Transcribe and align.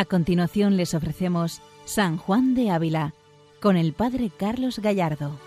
A 0.00 0.06
continuación 0.06 0.78
les 0.78 0.94
ofrecemos 0.94 1.60
San 1.84 2.16
Juan 2.16 2.54
de 2.54 2.70
Ávila 2.70 3.12
con 3.60 3.76
el 3.76 3.92
Padre 3.92 4.30
Carlos 4.34 4.78
Gallardo. 4.78 5.38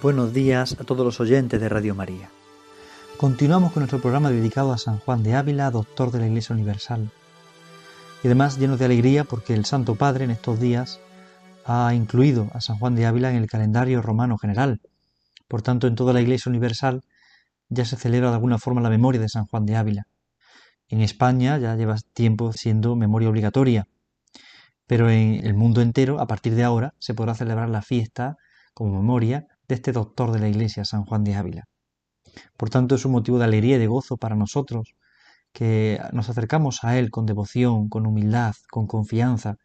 Buenos 0.00 0.32
días 0.32 0.78
a 0.80 0.84
todos 0.84 1.04
los 1.04 1.20
oyentes 1.20 1.60
de 1.60 1.68
Radio 1.68 1.94
María. 1.94 2.30
Continuamos 3.18 3.72
con 3.72 3.82
nuestro 3.82 4.00
programa 4.00 4.30
dedicado 4.30 4.72
a 4.72 4.78
San 4.78 4.96
Juan 4.96 5.22
de 5.22 5.34
Ávila, 5.34 5.70
doctor 5.70 6.10
de 6.10 6.20
la 6.20 6.26
Iglesia 6.26 6.54
Universal. 6.54 7.10
Y 8.24 8.28
además 8.28 8.58
llenos 8.58 8.78
de 8.78 8.86
alegría 8.86 9.24
porque 9.24 9.52
el 9.52 9.66
Santo 9.66 9.94
Padre 9.94 10.24
en 10.24 10.30
estos 10.30 10.58
días 10.58 10.98
ha 11.66 11.92
incluido 11.92 12.48
a 12.54 12.62
San 12.62 12.78
Juan 12.78 12.94
de 12.94 13.04
Ávila 13.04 13.28
en 13.28 13.36
el 13.36 13.46
calendario 13.46 14.00
romano 14.00 14.38
general. 14.38 14.80
Por 15.48 15.60
tanto, 15.60 15.86
en 15.86 15.96
toda 15.96 16.14
la 16.14 16.22
Iglesia 16.22 16.48
Universal 16.48 17.02
ya 17.68 17.84
se 17.84 17.96
celebra 17.96 18.30
de 18.30 18.36
alguna 18.36 18.56
forma 18.56 18.80
la 18.80 18.88
memoria 18.88 19.20
de 19.20 19.28
San 19.28 19.44
Juan 19.44 19.66
de 19.66 19.76
Ávila. 19.76 20.06
En 20.92 21.00
España 21.00 21.56
ya 21.56 21.74
lleva 21.74 21.96
tiempo 22.12 22.52
siendo 22.52 22.96
memoria 22.96 23.30
obligatoria, 23.30 23.88
pero 24.86 25.08
en 25.08 25.46
el 25.46 25.54
mundo 25.54 25.80
entero, 25.80 26.20
a 26.20 26.26
partir 26.26 26.54
de 26.54 26.64
ahora, 26.64 26.92
se 26.98 27.14
podrá 27.14 27.34
celebrar 27.34 27.70
la 27.70 27.80
fiesta 27.80 28.36
como 28.74 29.00
memoria 29.00 29.46
de 29.68 29.76
este 29.76 29.92
doctor 29.92 30.32
de 30.32 30.40
la 30.40 30.50
Iglesia, 30.50 30.84
San 30.84 31.06
Juan 31.06 31.24
de 31.24 31.34
Ávila. 31.34 31.64
Por 32.58 32.68
tanto, 32.68 32.94
es 32.94 33.06
un 33.06 33.12
motivo 33.12 33.38
de 33.38 33.44
alegría 33.44 33.76
y 33.76 33.78
de 33.78 33.86
gozo 33.86 34.18
para 34.18 34.36
nosotros, 34.36 34.94
que 35.54 35.98
nos 36.12 36.28
acercamos 36.28 36.84
a 36.84 36.98
Él 36.98 37.10
con 37.10 37.24
devoción, 37.24 37.88
con 37.88 38.06
humildad, 38.06 38.54
con 38.70 38.86
confianza, 38.86 39.56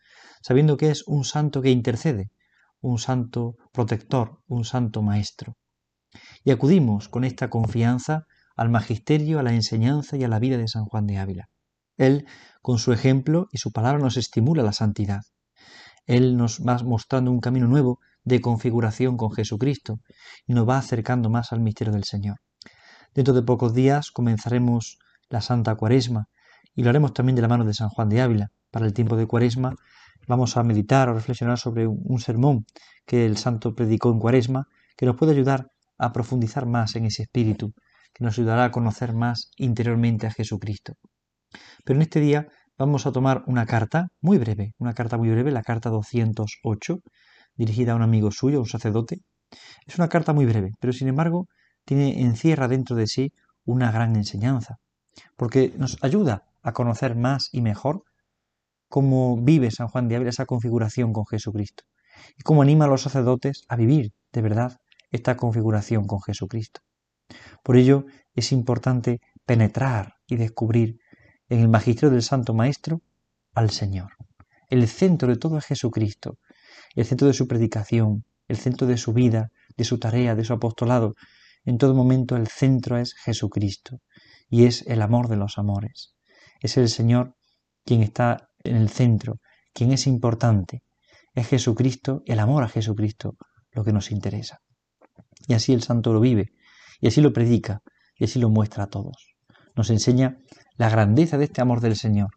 sabiendo 0.42 0.78
que 0.78 0.92
es 0.92 1.04
un 1.08 1.26
santo 1.26 1.62
que 1.62 1.72
intercede, 1.72 2.32
un 2.80 3.00
santo 3.00 3.58
protector, 3.74 4.40
un 4.48 4.64
santo 4.64 5.02
maestro. 5.02 5.58
Y 6.46 6.52
acudimos 6.52 7.10
con 7.10 7.26
esta 7.26 7.50
confianza 7.50 8.28
al 8.58 8.70
magisterio, 8.70 9.40
a 9.40 9.44
la 9.44 9.54
enseñanza 9.54 10.18
y 10.18 10.24
a 10.24 10.28
la 10.28 10.40
vida 10.40 10.58
de 10.58 10.68
San 10.68 10.86
Juan 10.86 11.06
de 11.06 11.20
Ávila. 11.20 11.50
Él, 11.96 12.26
con 12.62 12.80
su 12.80 12.92
ejemplo 12.92 13.48
y 13.52 13.60
su 13.60 13.72
palabra, 13.72 14.00
nos 14.00 14.18
estimula 14.18 14.64
la 14.64 14.74
santidad. 14.74 15.22
Él 16.06 16.38
nos 16.38 16.60
va 16.66 16.78
mostrando 16.80 17.32
un 17.32 17.40
camino 17.40 17.68
nuevo 17.68 18.00
de 18.24 18.42
configuración 18.42 19.16
con 19.16 19.32
Jesucristo 19.32 20.00
y 20.46 20.54
nos 20.54 20.68
va 20.68 20.80
acercando 20.80 21.30
más 21.30 21.54
al 21.54 21.62
misterio 21.62 21.94
del 21.94 22.04
Señor. 22.04 22.38
Dentro 23.14 23.34
de 23.34 23.44
pocos 23.44 23.74
días 23.74 24.12
comenzaremos 24.12 24.98
la 25.30 25.42
Santa 25.42 25.76
Cuaresma 25.76 26.26
y 26.76 26.84
lo 26.84 26.90
haremos 26.90 27.14
también 27.14 27.36
de 27.36 27.42
la 27.42 27.48
mano 27.48 27.64
de 27.64 27.74
San 27.74 27.90
Juan 27.90 28.10
de 28.10 28.22
Ávila. 28.22 28.50
Para 28.72 28.86
el 28.86 28.94
tiempo 28.94 29.16
de 29.16 29.28
Cuaresma 29.28 29.76
vamos 30.28 30.58
a 30.58 30.64
meditar 30.64 31.10
o 31.10 31.14
reflexionar 31.14 31.58
sobre 31.58 31.88
un 31.88 32.20
sermón 32.20 32.66
que 33.06 33.26
el 33.26 33.38
santo 33.38 33.76
predicó 33.76 34.12
en 34.12 34.20
Cuaresma 34.20 34.68
que 34.96 35.06
nos 35.06 35.16
puede 35.16 35.32
ayudar 35.32 35.72
a 35.98 36.12
profundizar 36.12 36.66
más 36.66 36.96
en 36.96 37.06
ese 37.06 37.24
espíritu 37.24 37.74
que 38.18 38.24
nos 38.26 38.40
ayudará 38.40 38.66
a 38.66 38.72
conocer 38.72 39.14
más 39.14 39.52
interiormente 39.58 40.26
a 40.26 40.32
Jesucristo. 40.32 40.94
Pero 41.86 41.98
en 41.98 42.02
este 42.02 42.20
día 42.20 42.48
vamos 42.76 43.06
a 43.06 43.12
tomar 43.12 43.44
una 43.46 43.68
carta 43.68 44.08
muy 44.22 44.40
breve, 44.40 44.74
una 44.80 44.94
carta 44.94 45.18
muy 45.18 45.30
breve, 45.30 45.52
la 45.52 45.62
carta 45.62 45.92
208, 45.92 47.00
dirigida 47.56 47.92
a 47.92 47.96
un 47.96 48.02
amigo 48.02 48.32
suyo, 48.32 48.60
un 48.60 48.66
sacerdote. 48.66 49.20
Es 49.86 49.98
una 50.00 50.10
carta 50.10 50.34
muy 50.34 50.48
breve, 50.48 50.72
pero 50.80 50.94
sin 50.94 51.08
embargo 51.08 51.48
tiene, 51.86 52.22
encierra 52.22 52.68
dentro 52.68 52.96
de 52.96 53.06
sí 53.06 53.34
una 53.66 53.92
gran 53.92 54.16
enseñanza, 54.16 54.78
porque 55.36 55.74
nos 55.78 55.98
ayuda 56.02 56.46
a 56.64 56.74
conocer 56.74 57.16
más 57.16 57.50
y 57.52 57.62
mejor 57.62 58.02
cómo 58.90 59.38
vive 59.38 59.70
San 59.70 59.90
Juan 59.90 60.08
de 60.08 60.16
Ávila 60.16 60.32
esa 60.32 60.48
configuración 60.48 61.14
con 61.14 61.28
Jesucristo 61.28 61.84
y 62.36 62.42
cómo 62.42 62.64
anima 62.64 62.86
a 62.86 62.88
los 62.88 63.04
sacerdotes 63.04 63.64
a 63.68 63.76
vivir 63.76 64.12
de 64.34 64.42
verdad 64.42 64.78
esta 65.12 65.38
configuración 65.38 66.08
con 66.08 66.20
Jesucristo. 66.22 66.82
Por 67.64 67.78
ello 67.78 68.06
es 68.34 68.52
importante 68.52 69.22
penetrar 69.46 70.16
y 70.28 70.36
descubrir 70.36 71.00
en 71.50 71.60
el 71.60 71.70
magisterio 71.70 72.12
del 72.12 72.24
Santo 72.24 72.54
Maestro 72.54 73.02
al 73.54 73.70
Señor. 73.70 74.14
El 74.70 74.88
centro 74.88 75.30
de 75.30 75.38
todo 75.38 75.58
es 75.58 75.66
Jesucristo, 75.66 76.38
el 76.96 77.06
centro 77.06 77.28
de 77.28 77.34
su 77.34 77.48
predicación, 77.48 78.26
el 78.48 78.58
centro 78.58 78.88
de 78.88 78.98
su 78.98 79.14
vida, 79.14 79.52
de 79.76 79.84
su 79.84 80.00
tarea, 80.00 80.36
de 80.36 80.44
su 80.44 80.54
apostolado. 80.54 81.16
En 81.64 81.78
todo 81.78 81.94
momento 81.94 82.36
el 82.36 82.48
centro 82.48 82.98
es 82.98 83.14
Jesucristo 83.14 84.00
y 84.50 84.66
es 84.66 84.86
el 84.88 85.02
amor 85.02 85.28
de 85.28 85.38
los 85.38 85.58
amores. 85.58 86.14
Es 86.62 86.78
el 86.78 86.90
Señor 86.90 87.36
quien 87.86 88.04
está 88.04 88.50
en 88.64 88.76
el 88.76 88.90
centro, 88.90 89.40
quien 89.74 89.92
es 89.92 90.08
importante. 90.08 90.84
Es 91.34 91.48
Jesucristo, 91.48 92.24
el 92.26 92.40
amor 92.40 92.64
a 92.64 92.70
Jesucristo, 92.70 93.38
lo 93.72 93.84
que 93.84 93.94
nos 93.94 94.12
interesa. 94.12 94.60
Y 95.48 95.54
así 95.54 95.72
el 95.74 95.84
santo 95.84 96.14
lo 96.14 96.20
vive, 96.20 96.52
y 97.00 97.08
así 97.08 97.22
lo 97.22 97.34
predica 97.34 97.82
y 98.18 98.26
así 98.26 98.40
lo 98.40 98.50
muestra 98.50 98.86
a 98.86 98.88
todos. 98.88 99.36
Nos 99.76 99.90
enseña 99.90 100.38
la 100.78 100.90
grandeza 100.90 101.38
de 101.38 101.46
este 101.46 101.62
amor 101.62 101.82
del 101.82 101.96
Señor. 101.96 102.30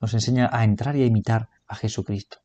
Nos 0.00 0.14
enseña 0.14 0.48
a 0.52 0.64
entrar 0.64 0.96
y 0.96 1.02
a 1.02 1.06
imitar 1.06 1.48
a 1.66 1.76
Jesucristo. 1.76 2.38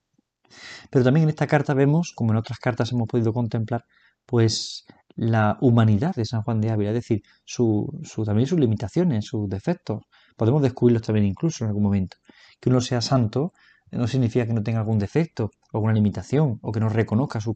Pero 0.89 1.03
también 1.03 1.23
en 1.23 1.29
esta 1.29 1.47
carta 1.47 1.73
vemos, 1.73 2.13
como 2.15 2.31
en 2.31 2.37
otras 2.37 2.59
cartas 2.59 2.91
hemos 2.91 3.07
podido 3.07 3.33
contemplar, 3.33 3.85
pues 4.25 4.85
la 5.15 5.57
humanidad 5.61 6.13
de 6.15 6.25
San 6.25 6.41
Juan 6.43 6.61
de 6.61 6.71
Ávila, 6.71 6.91
es 6.91 6.95
decir, 6.95 7.21
su, 7.45 7.89
también 8.25 8.47
sus 8.47 8.59
limitaciones, 8.59 9.25
sus 9.25 9.47
defectos. 9.49 10.03
Podemos 10.35 10.61
descubrirlos 10.61 11.03
también 11.03 11.25
incluso 11.25 11.63
en 11.63 11.69
algún 11.69 11.83
momento. 11.83 12.17
Que 12.59 12.69
uno 12.69 12.81
sea 12.81 13.01
santo 13.01 13.53
no 13.91 14.07
significa 14.07 14.45
que 14.45 14.53
no 14.53 14.63
tenga 14.63 14.79
algún 14.79 14.99
defecto 14.99 15.51
alguna 15.75 15.93
limitación 15.93 16.59
o 16.61 16.71
que 16.71 16.79
no 16.79 16.89
reconozca 16.89 17.39
sus, 17.41 17.55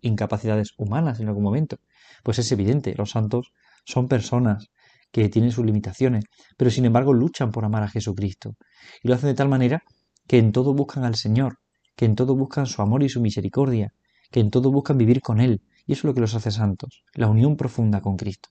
incapacidades 0.00 0.72
humanas 0.76 1.20
en 1.20 1.28
algún 1.28 1.44
momento. 1.44 1.78
Pues 2.22 2.38
es 2.38 2.50
evidente, 2.52 2.94
los 2.96 3.10
santos 3.10 3.52
son 3.84 4.08
personas 4.08 4.70
que 5.12 5.28
tienen 5.28 5.52
sus 5.52 5.64
limitaciones, 5.64 6.24
pero 6.56 6.70
sin 6.70 6.84
embargo 6.84 7.12
luchan 7.12 7.50
por 7.50 7.64
amar 7.64 7.82
a 7.82 7.88
Jesucristo. 7.88 8.54
Y 9.02 9.08
lo 9.08 9.14
hacen 9.14 9.28
de 9.28 9.34
tal 9.34 9.48
manera 9.48 9.82
que 10.26 10.38
en 10.38 10.52
todo 10.52 10.74
buscan 10.74 11.04
al 11.04 11.16
Señor, 11.16 11.58
que 11.94 12.04
en 12.04 12.14
todo 12.14 12.36
buscan 12.36 12.66
su 12.66 12.82
amor 12.82 13.02
y 13.02 13.08
su 13.08 13.20
misericordia, 13.20 13.92
que 14.30 14.40
en 14.40 14.50
todo 14.50 14.70
buscan 14.70 14.98
vivir 14.98 15.20
con 15.20 15.40
Él. 15.40 15.62
Y 15.86 15.92
eso 15.92 16.00
es 16.00 16.04
lo 16.04 16.14
que 16.14 16.20
los 16.20 16.34
hace 16.34 16.50
santos, 16.50 17.04
la 17.14 17.28
unión 17.28 17.56
profunda 17.56 18.00
con 18.00 18.16
Cristo. 18.16 18.48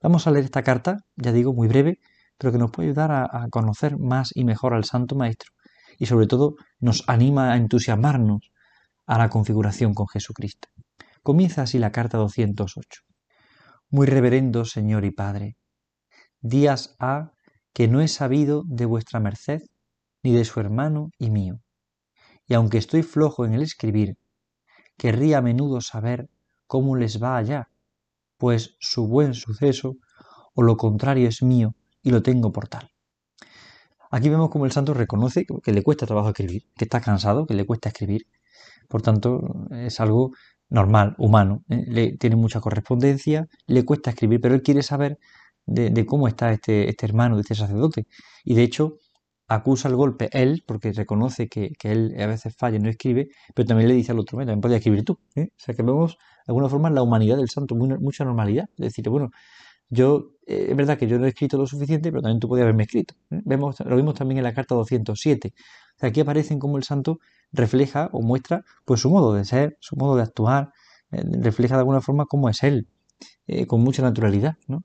Vamos 0.00 0.26
a 0.26 0.30
leer 0.30 0.44
esta 0.44 0.62
carta, 0.62 0.98
ya 1.16 1.32
digo, 1.32 1.54
muy 1.54 1.68
breve, 1.68 1.98
pero 2.36 2.52
que 2.52 2.58
nos 2.58 2.70
puede 2.70 2.88
ayudar 2.88 3.12
a 3.12 3.46
conocer 3.50 3.98
más 3.98 4.30
y 4.34 4.44
mejor 4.44 4.74
al 4.74 4.84
Santo 4.84 5.14
Maestro 5.14 5.52
y 5.98 6.06
sobre 6.06 6.26
todo 6.26 6.56
nos 6.80 7.04
anima 7.08 7.52
a 7.52 7.56
entusiasmarnos 7.56 8.50
a 9.06 9.18
la 9.18 9.28
configuración 9.28 9.94
con 9.94 10.08
Jesucristo. 10.08 10.68
Comienza 11.22 11.62
así 11.62 11.78
la 11.78 11.92
carta 11.92 12.18
208. 12.18 13.02
Muy 13.90 14.06
reverendo 14.06 14.64
Señor 14.64 15.04
y 15.04 15.10
Padre, 15.10 15.56
días 16.40 16.96
ha 16.98 17.32
que 17.72 17.88
no 17.88 18.00
he 18.00 18.08
sabido 18.08 18.64
de 18.66 18.86
vuestra 18.86 19.20
merced 19.20 19.62
ni 20.22 20.32
de 20.32 20.44
su 20.44 20.60
hermano 20.60 21.10
y 21.18 21.30
mío. 21.30 21.60
Y 22.46 22.54
aunque 22.54 22.78
estoy 22.78 23.02
flojo 23.02 23.44
en 23.44 23.54
el 23.54 23.62
escribir, 23.62 24.16
querría 24.96 25.38
a 25.38 25.42
menudo 25.42 25.80
saber 25.80 26.28
cómo 26.66 26.96
les 26.96 27.22
va 27.22 27.36
allá, 27.36 27.68
pues 28.36 28.76
su 28.80 29.06
buen 29.06 29.34
suceso 29.34 29.96
o 30.54 30.62
lo 30.62 30.76
contrario 30.76 31.28
es 31.28 31.42
mío 31.42 31.74
y 32.02 32.10
lo 32.10 32.22
tengo 32.22 32.52
por 32.52 32.68
tal. 32.68 32.91
Aquí 34.12 34.28
vemos 34.28 34.50
como 34.50 34.66
el 34.66 34.72
santo 34.72 34.92
reconoce 34.92 35.46
que 35.62 35.72
le 35.72 35.82
cuesta 35.82 36.06
trabajo 36.06 36.28
escribir, 36.28 36.64
que 36.76 36.84
está 36.84 37.00
cansado, 37.00 37.46
que 37.46 37.54
le 37.54 37.64
cuesta 37.64 37.88
escribir. 37.88 38.26
Por 38.86 39.00
tanto, 39.00 39.66
es 39.70 40.00
algo 40.00 40.32
normal, 40.68 41.14
humano. 41.16 41.64
¿eh? 41.70 41.84
Le, 41.88 42.16
tiene 42.18 42.36
mucha 42.36 42.60
correspondencia, 42.60 43.48
le 43.66 43.84
cuesta 43.86 44.10
escribir, 44.10 44.38
pero 44.42 44.54
él 44.54 44.62
quiere 44.62 44.82
saber 44.82 45.18
de, 45.64 46.04
cómo 46.04 46.28
está 46.28 46.52
este, 46.52 46.90
este, 46.90 47.06
hermano, 47.06 47.36
de 47.36 47.40
este 47.40 47.54
sacerdote. 47.54 48.06
Y 48.44 48.54
de 48.54 48.62
hecho, 48.64 48.98
acusa 49.48 49.88
el 49.88 49.96
golpe 49.96 50.28
él, 50.32 50.62
porque 50.66 50.92
reconoce 50.92 51.48
que, 51.48 51.72
él 51.82 52.14
a 52.20 52.26
veces 52.26 52.54
falla 52.54 52.76
y 52.76 52.80
no 52.80 52.90
escribe, 52.90 53.30
pero 53.54 53.66
también 53.66 53.88
le 53.88 53.94
dice 53.94 54.12
al 54.12 54.18
otro, 54.18 54.36
también 54.36 54.60
podía 54.60 54.76
escribir 54.76 55.04
tú. 55.04 55.18
¿eh? 55.36 55.48
O 55.56 55.58
sea 55.58 55.74
que 55.74 55.82
vemos 55.82 56.18
de 56.46 56.50
alguna 56.50 56.68
forma 56.68 56.90
la 56.90 57.02
humanidad 57.02 57.38
del 57.38 57.48
santo, 57.48 57.74
mucha 57.74 58.26
normalidad. 58.26 58.68
Es 58.76 58.88
decir, 58.88 59.08
bueno, 59.08 59.30
yo, 59.88 60.31
eh, 60.46 60.66
es 60.70 60.76
verdad 60.76 60.98
que 60.98 61.06
yo 61.06 61.18
no 61.18 61.26
he 61.26 61.28
escrito 61.28 61.56
lo 61.56 61.66
suficiente, 61.66 62.10
pero 62.10 62.22
también 62.22 62.40
tú 62.40 62.48
podías 62.48 62.64
haberme 62.64 62.84
escrito. 62.84 63.14
¿eh? 63.30 63.40
Vemos, 63.44 63.80
lo 63.80 63.96
vimos 63.96 64.14
también 64.14 64.38
en 64.38 64.44
la 64.44 64.54
carta 64.54 64.74
207. 64.74 65.52
aquí 66.00 66.20
aparecen 66.20 66.58
como 66.58 66.76
el 66.78 66.84
santo 66.84 67.20
refleja 67.52 68.08
o 68.12 68.22
muestra 68.22 68.64
pues 68.84 69.00
su 69.00 69.10
modo 69.10 69.34
de 69.34 69.44
ser, 69.44 69.76
su 69.80 69.96
modo 69.96 70.16
de 70.16 70.22
actuar, 70.22 70.72
eh, 71.12 71.22
refleja 71.40 71.74
de 71.76 71.80
alguna 71.80 72.00
forma 72.00 72.26
cómo 72.26 72.48
es 72.48 72.62
él, 72.62 72.88
con 73.66 73.82
mucha 73.82 74.02
naturalidad, 74.02 74.56
¿no? 74.66 74.84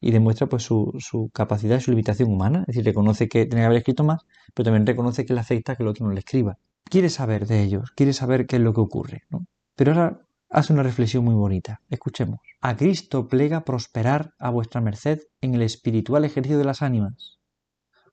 Y 0.00 0.10
demuestra 0.10 0.48
pues 0.48 0.62
su, 0.62 0.92
capacidad 1.32 1.78
y 1.78 1.80
su 1.80 1.90
limitación 1.90 2.30
humana, 2.30 2.60
es 2.60 2.66
decir, 2.68 2.84
reconoce 2.84 3.28
que 3.28 3.46
tiene 3.46 3.62
que 3.62 3.66
haber 3.66 3.78
escrito 3.78 4.04
más, 4.04 4.22
pero 4.54 4.64
también 4.64 4.86
reconoce 4.86 5.24
que 5.24 5.34
le 5.34 5.40
afecta 5.40 5.76
que 5.76 5.82
el 5.82 5.88
otro 5.88 6.06
no 6.06 6.12
le 6.12 6.20
escriba. 6.20 6.58
Quiere 6.84 7.10
saber 7.10 7.46
de 7.46 7.62
ellos, 7.62 7.90
quiere 7.92 8.12
saber 8.12 8.46
qué 8.46 8.56
es 8.56 8.62
lo 8.62 8.74
que 8.74 8.80
ocurre, 8.80 9.22
¿no? 9.30 9.46
Pero 9.76 9.92
ahora 9.92 10.27
hace 10.50 10.72
una 10.72 10.82
reflexión 10.82 11.24
muy 11.24 11.34
bonita. 11.34 11.80
Escuchemos. 11.88 12.40
A 12.60 12.76
Cristo 12.76 13.28
plega 13.28 13.64
prosperar 13.64 14.32
a 14.38 14.50
vuestra 14.50 14.80
merced 14.80 15.20
en 15.40 15.54
el 15.54 15.62
espiritual 15.62 16.24
ejercicio 16.24 16.58
de 16.58 16.64
las 16.64 16.82
ánimas, 16.82 17.38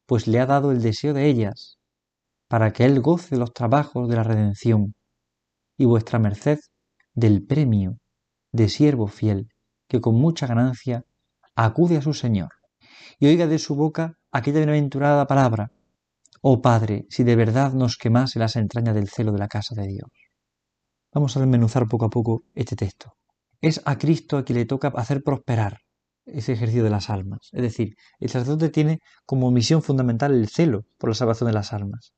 pues 0.06 0.28
le 0.28 0.40
ha 0.40 0.46
dado 0.46 0.72
el 0.72 0.82
deseo 0.82 1.14
de 1.14 1.28
ellas, 1.28 1.78
para 2.48 2.74
que 2.74 2.86
Él 2.86 3.02
goce 3.02 3.38
los 3.38 3.54
trabajos 3.54 4.08
de 4.08 4.16
la 4.16 4.24
redención, 4.24 4.96
y 5.78 5.86
vuestra 5.86 6.20
merced 6.20 6.60
del 7.14 7.46
premio 7.46 7.98
de 8.52 8.70
siervo 8.70 9.08
fiel, 9.08 9.50
que 9.88 10.02
con 10.02 10.16
mucha 10.16 10.48
ganancia 10.48 11.04
acude 11.56 11.98
a 11.98 12.02
su 12.02 12.14
Señor, 12.14 12.50
y 13.20 13.28
oiga 13.28 13.48
de 13.48 13.60
su 13.60 13.76
boca 13.76 14.18
aquella 14.32 14.60
bienaventurada 14.60 15.26
palabra, 15.26 15.72
oh 16.42 16.62
Padre, 16.62 17.06
si 17.10 17.24
de 17.24 17.36
verdad 17.36 17.74
nos 17.74 17.98
quemase 17.98 18.40
las 18.40 18.56
entrañas 18.56 18.94
del 18.94 19.10
celo 19.10 19.32
de 19.32 19.40
la 19.40 19.48
casa 19.48 19.74
de 19.76 19.88
Dios. 19.88 20.25
Vamos 21.16 21.38
a 21.38 21.40
desmenuzar 21.40 21.88
poco 21.88 22.04
a 22.04 22.10
poco 22.10 22.44
este 22.56 22.76
texto. 22.76 23.16
Es 23.62 23.82
a 23.86 23.98
Cristo 23.98 24.38
a 24.38 24.44
quien 24.44 24.60
le 24.60 24.66
toca 24.66 24.90
hacer 24.90 25.24
prosperar 25.24 25.80
ese 26.26 26.52
ejercicio 26.52 26.84
de 26.84 26.90
las 26.90 27.10
almas. 27.10 27.48
Es 27.54 27.62
decir, 27.62 27.96
el 28.20 28.28
sacerdote 28.28 28.68
tiene 28.68 29.00
como 29.26 29.50
misión 29.50 29.82
fundamental 29.82 30.34
el 30.34 30.50
celo 30.50 30.84
por 30.98 31.10
la 31.10 31.16
salvación 31.16 31.48
de 31.48 31.54
las 31.54 31.72
almas. 31.72 32.12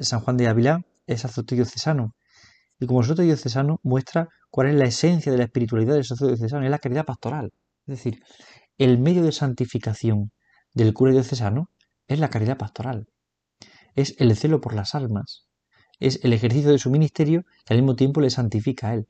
San 0.00 0.20
Juan 0.20 0.36
de 0.36 0.46
Ávila 0.46 0.82
es 1.08 1.22
sacerdote 1.22 1.56
diocesano 1.56 2.14
y 2.78 2.86
como 2.86 3.02
sacerdote 3.02 3.26
diocesano 3.26 3.80
muestra 3.82 4.28
cuál 4.48 4.68
es 4.68 4.76
la 4.76 4.84
esencia 4.84 5.32
de 5.32 5.38
la 5.38 5.44
espiritualidad 5.44 5.94
del 5.94 6.04
sacerdote 6.04 6.36
diocesano, 6.36 6.64
es 6.64 6.70
la 6.70 6.78
caridad 6.78 7.06
pastoral. 7.06 7.50
Es 7.88 7.96
decir, 7.96 8.22
el 8.78 8.98
medio 8.98 9.24
de 9.24 9.32
santificación 9.32 10.30
del 10.72 10.94
cura 10.94 11.10
diocesano 11.10 11.68
es 12.06 12.20
la 12.20 12.30
caridad 12.30 12.58
pastoral, 12.58 13.08
es 13.96 14.14
el 14.20 14.36
celo 14.36 14.60
por 14.60 14.72
las 14.74 14.94
almas, 14.94 15.48
es 16.06 16.20
el 16.22 16.32
ejercicio 16.32 16.70
de 16.70 16.78
su 16.78 16.90
ministerio 16.90 17.44
que 17.64 17.74
al 17.74 17.80
mismo 17.80 17.96
tiempo 17.96 18.20
le 18.20 18.30
santifica 18.30 18.88
a 18.88 18.94
él. 18.94 19.06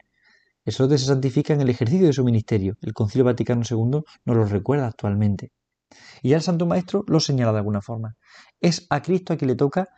El 0.65 0.73
sacerdote 0.73 0.99
se 0.99 1.07
santifica 1.07 1.53
en 1.53 1.61
el 1.61 1.69
ejercicio 1.69 2.07
de 2.07 2.13
su 2.13 2.25
ministerio. 2.25 2.77
El 2.81 2.95
Concilio 2.95 3.25
Vaticano 3.25 3.63
II 3.69 4.03
nos 4.25 4.37
lo 4.37 4.45
recuerda 4.45 4.87
actualmente. 4.87 5.53
Y 6.23 6.31
ya 6.31 6.37
el 6.37 6.43
Santo 6.43 6.67
Maestro 6.67 7.05
lo 7.07 7.21
señala 7.21 7.53
de 7.53 7.59
alguna 7.59 7.83
forma. 7.83 8.15
Es 8.61 8.87
a 8.91 9.03
Cristo 9.03 9.33
a 9.33 9.37
quien 9.37 9.49
le 9.49 9.57
toca 9.57 9.89